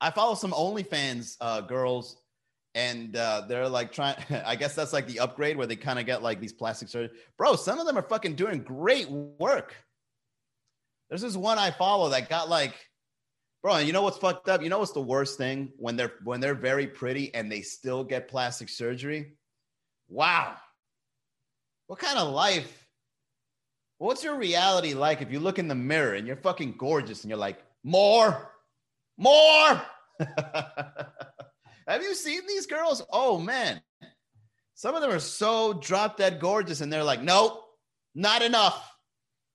[0.00, 2.16] I follow some OnlyFans uh, girls
[2.74, 6.06] and uh, they're like trying i guess that's like the upgrade where they kind of
[6.06, 9.74] get like these plastic surgery bro some of them are fucking doing great work.
[11.08, 12.74] There's this one i follow that got like
[13.62, 14.62] bro you know what's fucked up?
[14.62, 15.72] You know what's the worst thing?
[15.76, 19.32] When they're when they're very pretty and they still get plastic surgery?
[20.08, 20.56] Wow.
[21.88, 22.80] What kind of life
[24.00, 27.28] what's your reality like if you look in the mirror and you're fucking gorgeous and
[27.28, 28.50] you're like more
[29.18, 29.82] more
[31.90, 33.02] Have you seen these girls?
[33.12, 33.82] Oh man,
[34.74, 37.64] some of them are so drop dead gorgeous, and they're like, nope,
[38.14, 38.88] not enough.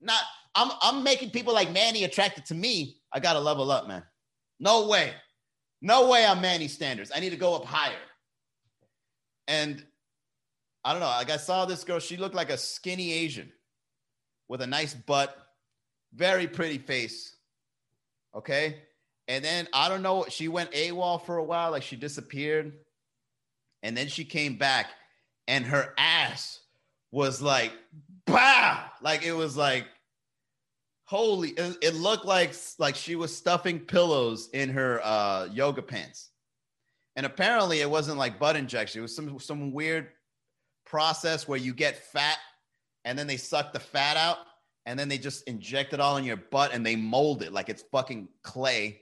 [0.01, 0.21] Not.
[0.53, 2.97] I'm I'm making people like Manny attracted to me.
[3.13, 4.03] I gotta level up, man.
[4.59, 5.13] No way.
[5.81, 7.09] No way I'm Manny standards.
[7.15, 7.93] I need to go up higher.
[9.47, 9.85] And
[10.83, 11.07] I don't know.
[11.07, 13.49] Like I saw this girl, she looked like a skinny Asian
[14.49, 15.37] with a nice butt,
[16.13, 17.33] very pretty face.
[18.35, 18.81] Okay.
[19.27, 22.73] And then I don't know, she went AWOL for a while, like she disappeared.
[23.83, 24.87] And then she came back
[25.47, 26.59] and her ass
[27.11, 27.71] was like,
[28.25, 28.83] bah!
[29.01, 29.85] Like it was like,
[31.05, 36.29] holy, it, it looked like like she was stuffing pillows in her uh, yoga pants.
[37.15, 38.99] And apparently it wasn't like butt injection.
[38.99, 40.09] It was some some weird
[40.85, 42.37] process where you get fat
[43.05, 44.37] and then they suck the fat out
[44.85, 47.69] and then they just inject it all in your butt and they mold it like
[47.69, 49.01] it's fucking clay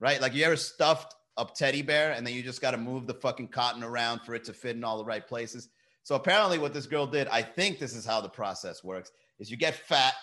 [0.00, 0.20] right?
[0.20, 3.14] Like you ever stuffed a teddy bear and then you just got to move the
[3.14, 5.68] fucking cotton around for it to fit in all the right places.
[6.02, 9.50] So apparently, what this girl did, I think this is how the process works: is
[9.50, 10.14] you get fat,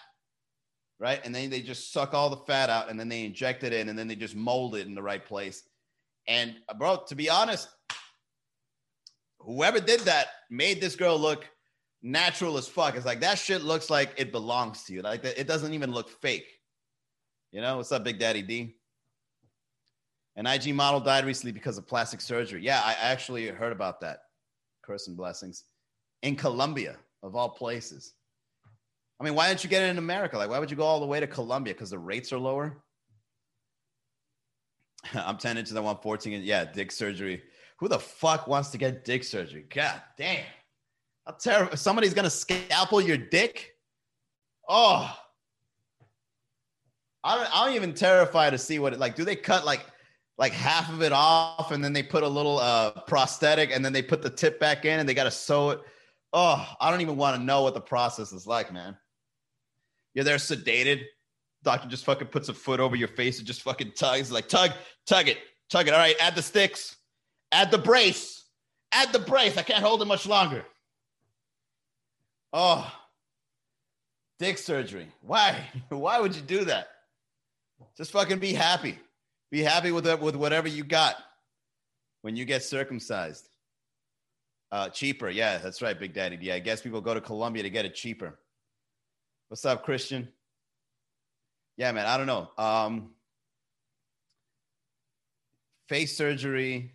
[1.00, 3.74] right, and then they just suck all the fat out, and then they inject it
[3.74, 5.64] in, and then they just mold it in the right place.
[6.28, 7.70] And uh, bro, to be honest,
[9.40, 11.48] whoever did that made this girl look
[12.02, 12.96] natural as fuck.
[12.96, 15.02] It's like that shit looks like it belongs to you.
[15.02, 16.48] Like it doesn't even look fake.
[17.52, 18.76] You know what's up, Big Daddy D?
[20.38, 22.62] An IG model died recently because of plastic surgery.
[22.62, 24.20] Yeah, I actually heard about that.
[24.84, 25.64] Curse and blessings.
[26.22, 28.14] In Colombia, of all places.
[29.20, 30.38] I mean, why don't you get it in America?
[30.38, 31.74] Like, why would you go all the way to Colombia?
[31.74, 32.78] Because the rates are lower?
[35.14, 36.44] I'm 10 inches, I want 14.
[36.44, 37.42] Yeah, dick surgery.
[37.80, 39.66] who the fuck wants to get dick surgery?
[39.74, 40.46] God damn.
[41.26, 41.76] How terrible.
[41.76, 43.74] Somebody's gonna scalpel your dick.
[44.70, 45.14] Oh,
[47.24, 47.50] I don't.
[47.52, 49.16] I'm even terrified to see what it like.
[49.16, 49.86] Do they cut like
[50.38, 53.94] like half of it off and then they put a little uh prosthetic and then
[53.94, 55.82] they put the tip back in and they gotta sew it?
[56.34, 58.98] Oh, I don't even want to know what the process is like, man.
[60.14, 61.04] You're there sedated.
[61.64, 64.72] Doctor just fucking puts a foot over your face and just fucking tugs, like tug,
[65.06, 65.38] tug it,
[65.70, 65.94] tug it.
[65.94, 66.98] All right, add the sticks,
[67.52, 68.46] add the brace,
[68.92, 69.58] add the brace.
[69.58, 70.66] I can't hold it much longer.
[72.54, 72.92] Oh,
[74.40, 75.08] dick surgery.
[75.22, 75.68] Why?
[75.90, 76.90] Why would you do that?
[77.98, 78.98] Just fucking be happy.
[79.52, 81.16] Be happy with it, with whatever you got
[82.22, 83.48] when you get circumcised.
[84.72, 85.30] Uh, cheaper.
[85.30, 86.38] Yeah, that's right, Big Daddy.
[86.42, 88.38] Yeah, I guess people go to Colombia to get it cheaper.
[89.48, 90.28] What's up, Christian?
[91.78, 92.06] Yeah, man.
[92.06, 92.50] I don't know.
[92.58, 93.12] Um,
[95.88, 96.92] face surgery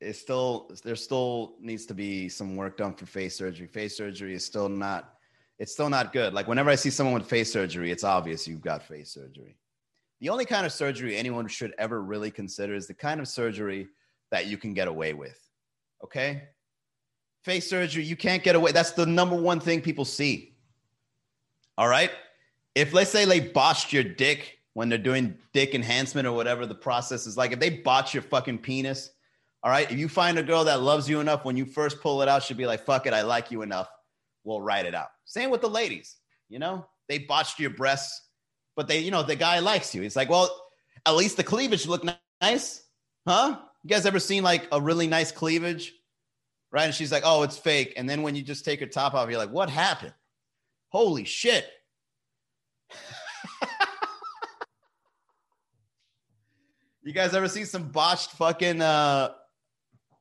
[0.00, 0.94] is still there.
[0.94, 3.66] Still needs to be some work done for face surgery.
[3.66, 5.14] Face surgery is still not.
[5.58, 6.34] It's still not good.
[6.34, 9.56] Like whenever I see someone with face surgery, it's obvious you've got face surgery.
[10.22, 13.88] The only kind of surgery anyone should ever really consider is the kind of surgery
[14.30, 15.36] that you can get away with.
[16.04, 16.44] Okay?
[17.42, 18.70] Face surgery, you can't get away.
[18.70, 20.54] That's the number one thing people see.
[21.76, 22.12] All right?
[22.76, 26.74] If let's say they botched your dick when they're doing dick enhancement or whatever the
[26.76, 29.10] process is like, if they botch your fucking penis,
[29.64, 32.22] all right, if you find a girl that loves you enough when you first pull
[32.22, 33.88] it out, she'll be like, fuck it, I like you enough.
[34.44, 35.08] We'll write it out.
[35.24, 36.86] Same with the ladies, you know?
[37.08, 38.28] They botched your breasts
[38.76, 40.02] but they, you know, the guy likes you.
[40.02, 40.50] He's like, well,
[41.06, 42.04] at least the cleavage look
[42.40, 42.82] nice,
[43.26, 43.58] huh?
[43.82, 45.92] You guys ever seen like a really nice cleavage,
[46.70, 46.84] right?
[46.84, 47.94] And she's like, oh, it's fake.
[47.96, 50.14] And then when you just take her top off, you're like, what happened?
[50.88, 51.66] Holy shit.
[57.02, 59.30] you guys ever see some botched fucking uh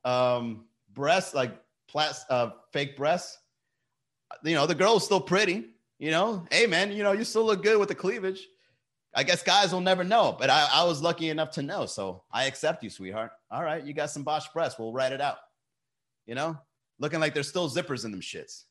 [0.03, 1.55] um breasts like
[1.87, 3.37] plas- uh fake breasts?
[4.43, 5.65] You know, the girl's still pretty,
[6.01, 8.47] you know, hey man, you know, you still look good with the cleavage.
[9.13, 11.85] I guess guys will never know, but I, I was lucky enough to know.
[11.85, 13.29] So I accept you, sweetheart.
[13.51, 14.79] All right, you got some Bosch press.
[14.79, 15.37] We'll write it out.
[16.25, 16.57] You know,
[16.97, 18.63] looking like there's still zippers in them shits.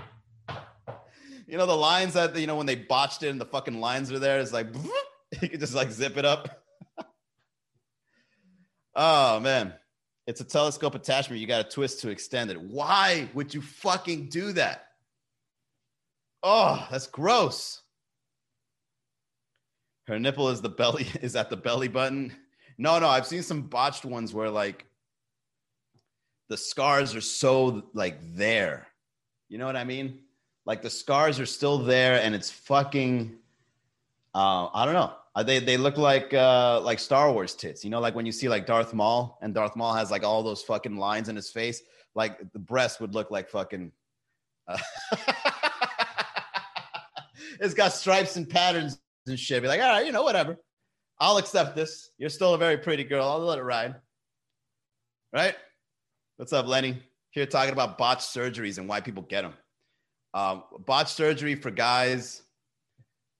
[1.46, 4.10] you know, the lines that, you know, when they botched it and the fucking lines
[4.10, 4.66] are there, it's like,
[5.40, 6.64] you can just like zip it up.
[8.96, 9.74] oh, man.
[10.26, 11.40] It's a telescope attachment.
[11.40, 12.60] You got to twist to extend it.
[12.60, 14.86] Why would you fucking do that?
[16.42, 17.80] Oh, that's gross.
[20.06, 22.32] Her nipple is the belly is at the belly button.
[22.78, 24.86] No, no, I've seen some botched ones where like
[26.48, 28.88] the scars are so like there.
[29.48, 30.20] You know what I mean?
[30.66, 33.36] Like the scars are still there and it's fucking
[34.34, 35.12] uh I don't know.
[35.34, 37.84] Uh, they they look like uh, like Star Wars tits.
[37.84, 40.42] You know, like when you see like Darth Maul, and Darth Maul has like all
[40.42, 41.82] those fucking lines in his face.
[42.14, 43.92] Like the breast would look like fucking.
[44.68, 44.78] Uh,
[47.60, 49.62] it's got stripes and patterns and shit.
[49.62, 50.58] Be like, all right, you know, whatever.
[51.18, 52.10] I'll accept this.
[52.18, 53.26] You're still a very pretty girl.
[53.26, 53.94] I'll let it ride.
[55.32, 55.54] Right?
[56.36, 57.02] What's up, Lenny?
[57.30, 59.54] Here talking about botched surgeries and why people get them.
[60.34, 62.41] Um, botched surgery for guys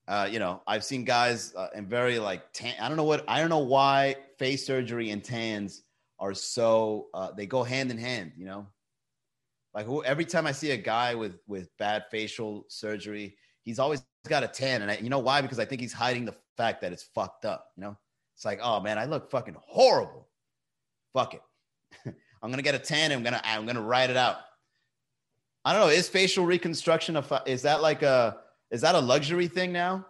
[0.07, 2.73] uh, you know, I've seen guys uh, in very like tan.
[2.79, 5.83] I don't know what I don't know why face surgery and tans
[6.19, 8.33] are so uh, they go hand in hand.
[8.37, 8.67] You know,
[9.73, 14.03] like who, every time I see a guy with with bad facial surgery, he's always
[14.27, 15.41] got a tan, and I, you know why?
[15.41, 17.67] Because I think he's hiding the fact that it's fucked up.
[17.77, 17.97] You know,
[18.35, 20.27] it's like, oh man, I look fucking horrible.
[21.13, 21.41] Fuck it,
[22.43, 23.11] I'm gonna get a tan.
[23.11, 24.37] And I'm gonna I'm gonna write it out.
[25.63, 25.87] I don't know.
[25.87, 28.37] Is facial reconstruction a is that like a
[28.71, 30.05] is that a luxury thing now?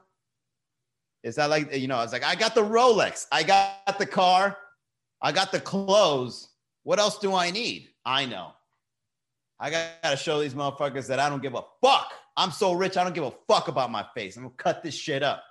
[1.23, 4.05] Is that like, you know, I was like, I got the Rolex, I got the
[4.05, 4.57] car,
[5.21, 6.49] I got the clothes.
[6.83, 7.87] What else do I need?
[8.05, 8.51] I know.
[9.59, 12.11] I got to show these motherfuckers that I don't give a fuck.
[12.35, 14.35] I'm so rich, I don't give a fuck about my face.
[14.35, 15.43] I'm gonna cut this shit up.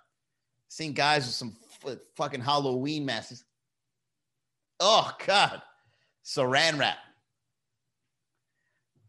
[0.69, 1.57] Seen guys with some
[1.87, 3.45] f- fucking Halloween masks.
[4.81, 5.63] Oh, God.
[6.25, 6.99] Saran wrap.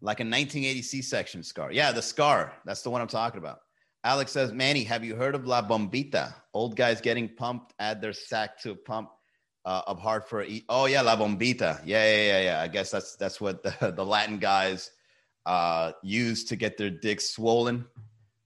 [0.02, 1.72] Like a 1980 C section scar.
[1.72, 2.54] Yeah, the scar.
[2.66, 3.62] That's the one I'm talking about.
[4.04, 6.34] Alex says, Manny, have you heard of La Bombita?
[6.54, 9.10] Old guys getting pumped, add their sack to a pump
[9.66, 10.66] uh, of hard for eat.
[10.68, 11.82] Oh yeah, La Bombita.
[11.86, 12.62] Yeah, yeah, yeah, yeah.
[12.62, 14.92] I guess that's that's what the, the Latin guys
[15.46, 17.86] uh, use to get their dicks swollen.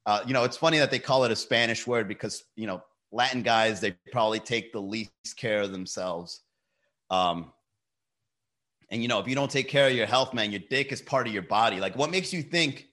[0.06, 2.84] Uh, you know, it's funny that they call it a Spanish word because you know
[3.12, 6.42] Latin guys they probably take the least care of themselves.
[7.10, 7.52] Um,
[8.90, 11.02] and you know, if you don't take care of your health, man, your dick is
[11.02, 11.80] part of your body.
[11.80, 12.88] Like, what makes you think?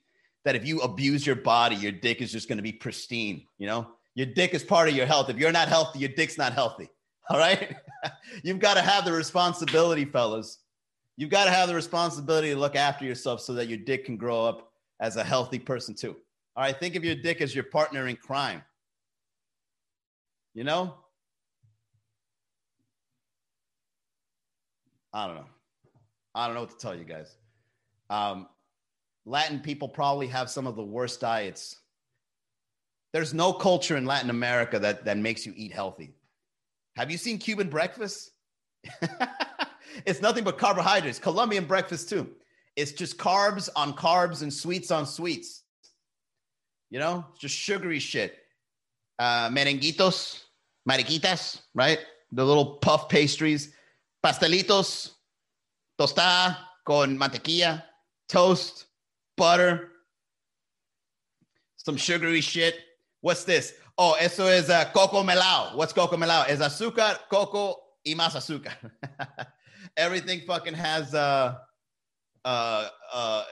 [0.44, 3.46] That if you abuse your body, your dick is just going to be pristine.
[3.58, 5.30] You know, your dick is part of your health.
[5.30, 6.88] If you're not healthy, your dick's not healthy.
[7.30, 7.76] All right.
[8.42, 10.58] You've got to have the responsibility, fellas.
[11.16, 14.16] You've got to have the responsibility to look after yourself so that your dick can
[14.16, 16.16] grow up as a healthy person too.
[16.56, 18.62] All right, think of your dick as your partner in crime.
[20.54, 20.94] You know?
[25.12, 25.46] I don't know.
[26.34, 27.36] I don't know what to tell you guys.
[28.10, 28.48] Um,
[29.26, 31.76] Latin people probably have some of the worst diets.
[33.12, 36.14] There's no culture in Latin America that, that makes you eat healthy.
[36.96, 38.32] Have you seen Cuban breakfast?
[40.04, 41.18] it's nothing but carbohydrates.
[41.18, 42.28] Colombian breakfast, too.
[42.76, 45.62] It's just carbs on carbs and sweets on sweets.
[46.90, 48.36] You know, it's just sugary shit.
[49.18, 50.42] Uh, merenguitos,
[50.88, 52.00] mariquitas, right?
[52.32, 53.72] The little puff pastries,
[54.24, 55.12] pastelitos,
[55.98, 57.84] tostada con mantequilla,
[58.28, 58.86] toast,
[59.36, 59.90] butter,
[61.76, 62.78] some sugary shit.
[63.20, 63.74] What's this?
[63.96, 65.76] Oh, eso es uh, coco melao.
[65.76, 66.48] What's coco melao?
[66.48, 68.74] Es azúcar, coco y más azúcar.
[69.96, 71.56] Everything fucking has uh,
[72.44, 73.44] uh, uh,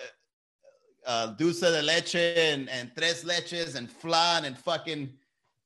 [1.06, 5.10] uh, dulce de leche and, and tres leches and flan and fucking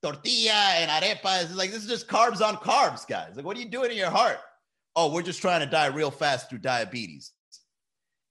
[0.02, 1.42] tortilla and arepa.
[1.42, 3.36] It's like this is just carbs on carbs, guys.
[3.36, 4.38] Like, what are you doing in your heart?
[4.94, 7.32] Oh, we're just trying to die real fast through diabetes.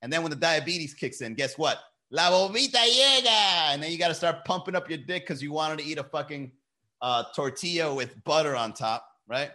[0.01, 1.79] And then when the diabetes kicks in, guess what?
[2.11, 3.73] La Bombita llega.
[3.73, 5.97] And then you got to start pumping up your dick because you wanted to eat
[5.97, 6.51] a fucking
[7.01, 9.51] uh, tortilla with butter on top, right?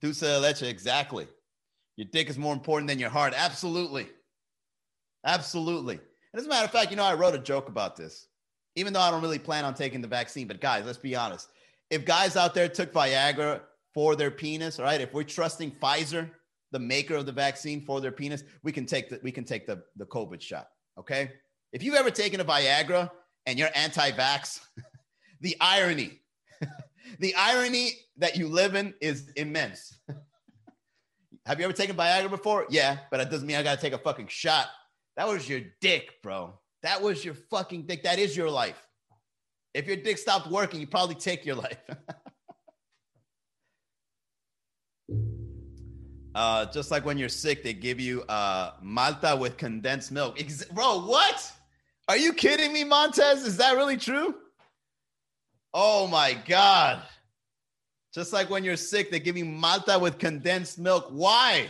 [0.00, 1.26] Dulce de leche, exactly.
[1.96, 3.34] Your dick is more important than your heart.
[3.36, 4.08] Absolutely.
[5.24, 5.94] Absolutely.
[5.94, 8.28] And as a matter of fact, you know, I wrote a joke about this,
[8.74, 10.46] even though I don't really plan on taking the vaccine.
[10.46, 11.48] But guys, let's be honest.
[11.90, 13.60] If guys out there took Viagra
[13.94, 15.00] for their penis, right?
[15.00, 16.30] If we're trusting Pfizer
[16.76, 19.66] the maker of the vaccine for their penis, we can take the we can take
[19.66, 20.68] the, the COVID shot.
[20.98, 21.32] Okay.
[21.72, 23.10] If you've ever taken a Viagra
[23.46, 24.60] and you're anti-vax,
[25.40, 26.20] the irony,
[27.18, 29.98] the irony that you live in is immense.
[31.46, 32.66] Have you ever taken Viagra before?
[32.68, 34.66] Yeah, but that doesn't mean I gotta take a fucking shot.
[35.16, 36.58] That was your dick, bro.
[36.82, 38.02] That was your fucking dick.
[38.02, 38.86] That is your life.
[39.72, 41.78] If your dick stopped working, you probably take your life.
[46.36, 50.38] Uh, just like when you're sick, they give you uh, Malta with condensed milk.
[50.38, 51.50] Ex- Bro, what?
[52.08, 53.42] Are you kidding me, Montez?
[53.46, 54.34] Is that really true?
[55.72, 57.00] Oh my God.
[58.12, 61.08] Just like when you're sick, they give you Malta with condensed milk.
[61.08, 61.68] Why?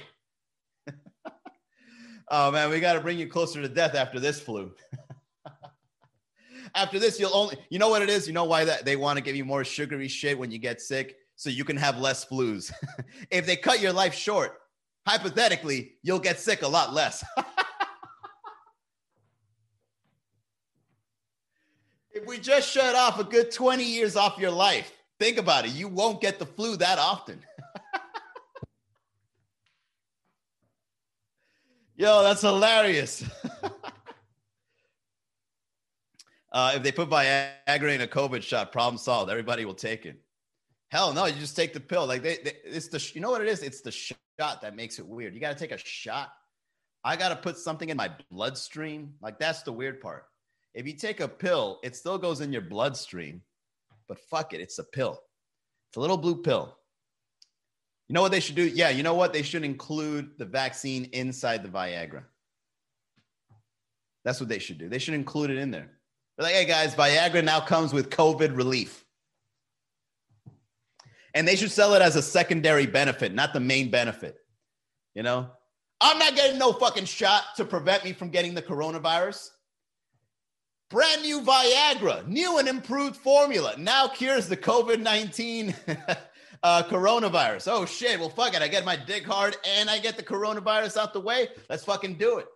[2.28, 4.72] oh man, we got to bring you closer to death after this flu.
[6.74, 8.26] after this, you'll only, you know what it is?
[8.26, 10.80] You know why that they want to give you more sugary shit when you get
[10.80, 11.18] sick?
[11.36, 12.72] So you can have less flus.
[13.30, 14.58] if they cut your life short,
[15.06, 17.22] hypothetically, you'll get sick a lot less.
[22.10, 25.72] if we just shut off a good 20 years off your life, think about it.
[25.72, 27.44] You won't get the flu that often.
[31.96, 33.24] Yo, that's hilarious.
[36.52, 39.30] uh, if they put Viagra in a COVID shot, problem solved.
[39.30, 40.20] Everybody will take it.
[40.90, 42.06] Hell no, you just take the pill.
[42.06, 43.62] Like they, they it's the you know what it is?
[43.62, 45.34] It's the shot that makes it weird.
[45.34, 46.32] You got to take a shot.
[47.02, 49.14] I got to put something in my bloodstream.
[49.20, 50.24] Like that's the weird part.
[50.74, 53.40] If you take a pill, it still goes in your bloodstream,
[54.08, 55.20] but fuck it, it's a pill.
[55.88, 56.76] It's a little blue pill.
[58.08, 58.66] You know what they should do?
[58.66, 59.32] Yeah, you know what?
[59.32, 62.24] They should include the vaccine inside the Viagra.
[64.24, 64.88] That's what they should do.
[64.88, 65.90] They should include it in there.
[66.36, 69.05] They're like, hey guys, Viagra now comes with COVID relief
[71.36, 74.38] and they should sell it as a secondary benefit, not the main benefit.
[75.14, 75.50] You know,
[76.00, 79.50] I'm not getting no fucking shot to prevent me from getting the coronavirus.
[80.88, 85.74] Brand new Viagra, new and improved formula, now cures the COVID 19
[86.62, 87.68] uh, coronavirus.
[87.70, 88.62] Oh shit, well, fuck it.
[88.62, 91.48] I get my dick hard and I get the coronavirus out the way.
[91.68, 92.46] Let's fucking do it.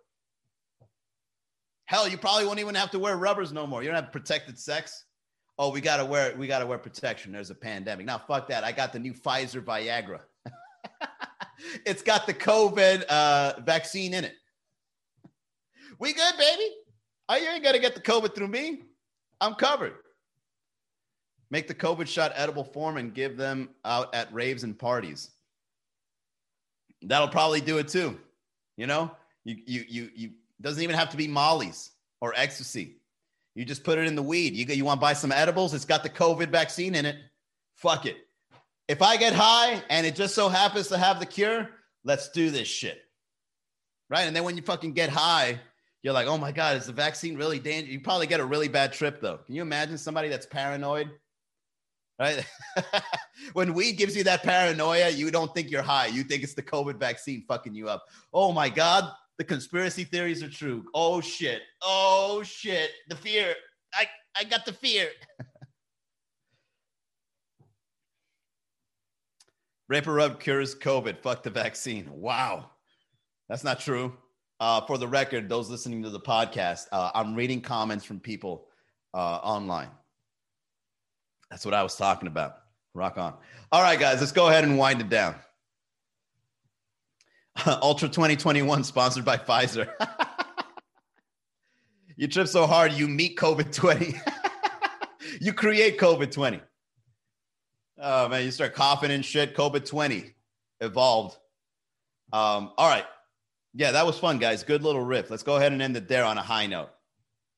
[1.85, 3.83] Hell, you probably won't even have to wear rubbers no more.
[3.83, 5.05] You don't have protected sex
[5.61, 7.33] oh, we gotta wear we gotta wear protection.
[7.33, 8.07] There's a pandemic.
[8.07, 8.65] Now, fuck that.
[8.65, 10.21] I got the new Pfizer Viagra.
[11.87, 14.35] it's got the COVID uh, vaccine in it.
[15.99, 16.71] We good, baby.
[17.29, 18.85] Oh, you ain't gonna get the COVID through me.
[19.41, 19.93] I'm covered.
[21.51, 25.31] Make the COVID shot edible form and give them out at raves and parties.
[27.03, 28.19] That'll probably do it too.
[28.79, 29.11] You know,
[29.45, 30.31] you you you you
[30.63, 31.91] doesn't even have to be Molly's
[32.23, 33.00] or ecstasy.
[33.61, 34.55] You just put it in the weed.
[34.55, 35.75] You, you want to buy some edibles?
[35.75, 37.17] It's got the COVID vaccine in it.
[37.75, 38.17] Fuck it.
[38.89, 41.69] If I get high and it just so happens to have the cure,
[42.03, 43.03] let's do this shit.
[44.09, 44.23] Right.
[44.23, 45.61] And then when you fucking get high,
[46.03, 47.93] you're like, oh my God, is the vaccine really dangerous?
[47.93, 49.37] You probably get a really bad trip though.
[49.37, 51.11] Can you imagine somebody that's paranoid?
[52.19, 52.47] right?
[53.55, 56.07] when weed gives you that paranoia, you don't think you're high.
[56.07, 58.05] You think it's the COVID vaccine fucking you up.
[58.33, 59.11] Oh my God,
[59.41, 60.85] the conspiracy theories are true.
[60.93, 61.63] Oh shit.
[61.81, 62.91] Oh shit.
[63.09, 63.55] The fear.
[63.95, 64.05] I,
[64.39, 65.09] I got the fear.
[69.89, 71.23] Vapor Rub cures COVID.
[71.23, 72.07] Fuck the vaccine.
[72.13, 72.69] Wow.
[73.49, 74.13] That's not true.
[74.61, 78.67] Uh, for the record, those listening to the podcast, uh, I'm reading comments from people
[79.15, 79.89] uh, online.
[81.51, 82.57] That's what I was talking about.
[82.93, 83.33] Rock on.
[83.73, 85.35] All right, guys, let's go ahead and wind it down.
[87.67, 89.89] Ultra 2021 sponsored by Pfizer.
[92.17, 94.15] you trip so hard, you meet COVID 20.
[95.41, 96.61] you create COVID 20.
[98.03, 99.55] Oh, man, you start coughing and shit.
[99.55, 100.35] COVID 20
[100.81, 101.37] evolved.
[102.33, 103.05] Um, all right.
[103.75, 104.63] Yeah, that was fun, guys.
[104.63, 105.31] Good little riff.
[105.31, 106.91] Let's go ahead and end it there on a high note.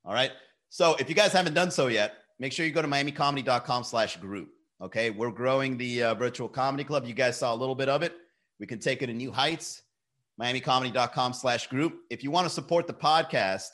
[0.05, 0.33] All right.
[0.69, 4.17] So if you guys haven't done so yet, make sure you go to miamicomedy.com slash
[4.17, 4.51] group.
[4.81, 5.11] Okay.
[5.11, 7.07] We're growing the uh, virtual comedy club.
[7.07, 8.15] You guys saw a little bit of it.
[8.59, 9.83] We can take it to new heights.
[10.41, 12.01] Miamicomedy.com slash group.
[12.11, 13.69] If you want to support the podcast,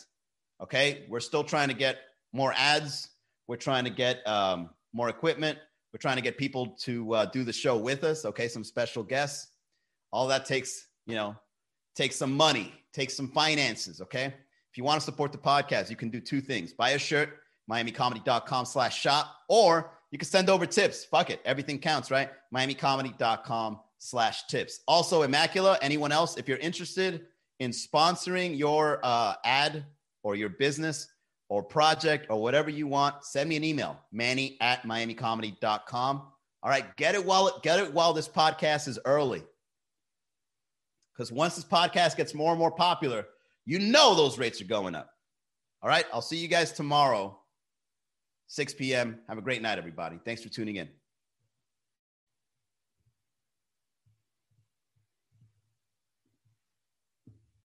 [0.62, 1.98] okay, we're still trying to get
[2.32, 3.08] more ads.
[3.46, 5.58] We're trying to get um, more equipment.
[5.92, 8.24] We're trying to get people to uh, do the show with us.
[8.24, 8.48] Okay.
[8.48, 9.48] Some special guests.
[10.12, 11.36] All that takes, you know,
[11.94, 14.00] takes some money, takes some finances.
[14.00, 14.24] Okay.
[14.24, 17.30] If you want to support the podcast, you can do two things buy a shirt,
[17.70, 21.04] miamicomedy.com slash shop, or you can send over tips.
[21.04, 21.40] Fuck it.
[21.44, 22.30] Everything counts, right?
[22.54, 24.80] miamicomedy.com slash tips.
[24.86, 27.26] Also, Immacula, anyone else, if you're interested
[27.58, 29.84] in sponsoring your uh, ad
[30.22, 31.08] or your business
[31.48, 36.22] or project or whatever you want, send me an email, manny at miamicomedy.com.
[36.62, 39.42] All right, get it while it, get it while this podcast is early.
[41.12, 43.26] Because once this podcast gets more and more popular,
[43.64, 45.10] you know those rates are going up.
[45.82, 47.38] All right, I'll see you guys tomorrow,
[48.48, 49.20] 6 p.m.
[49.28, 50.18] Have a great night, everybody.
[50.24, 50.88] Thanks for tuning in.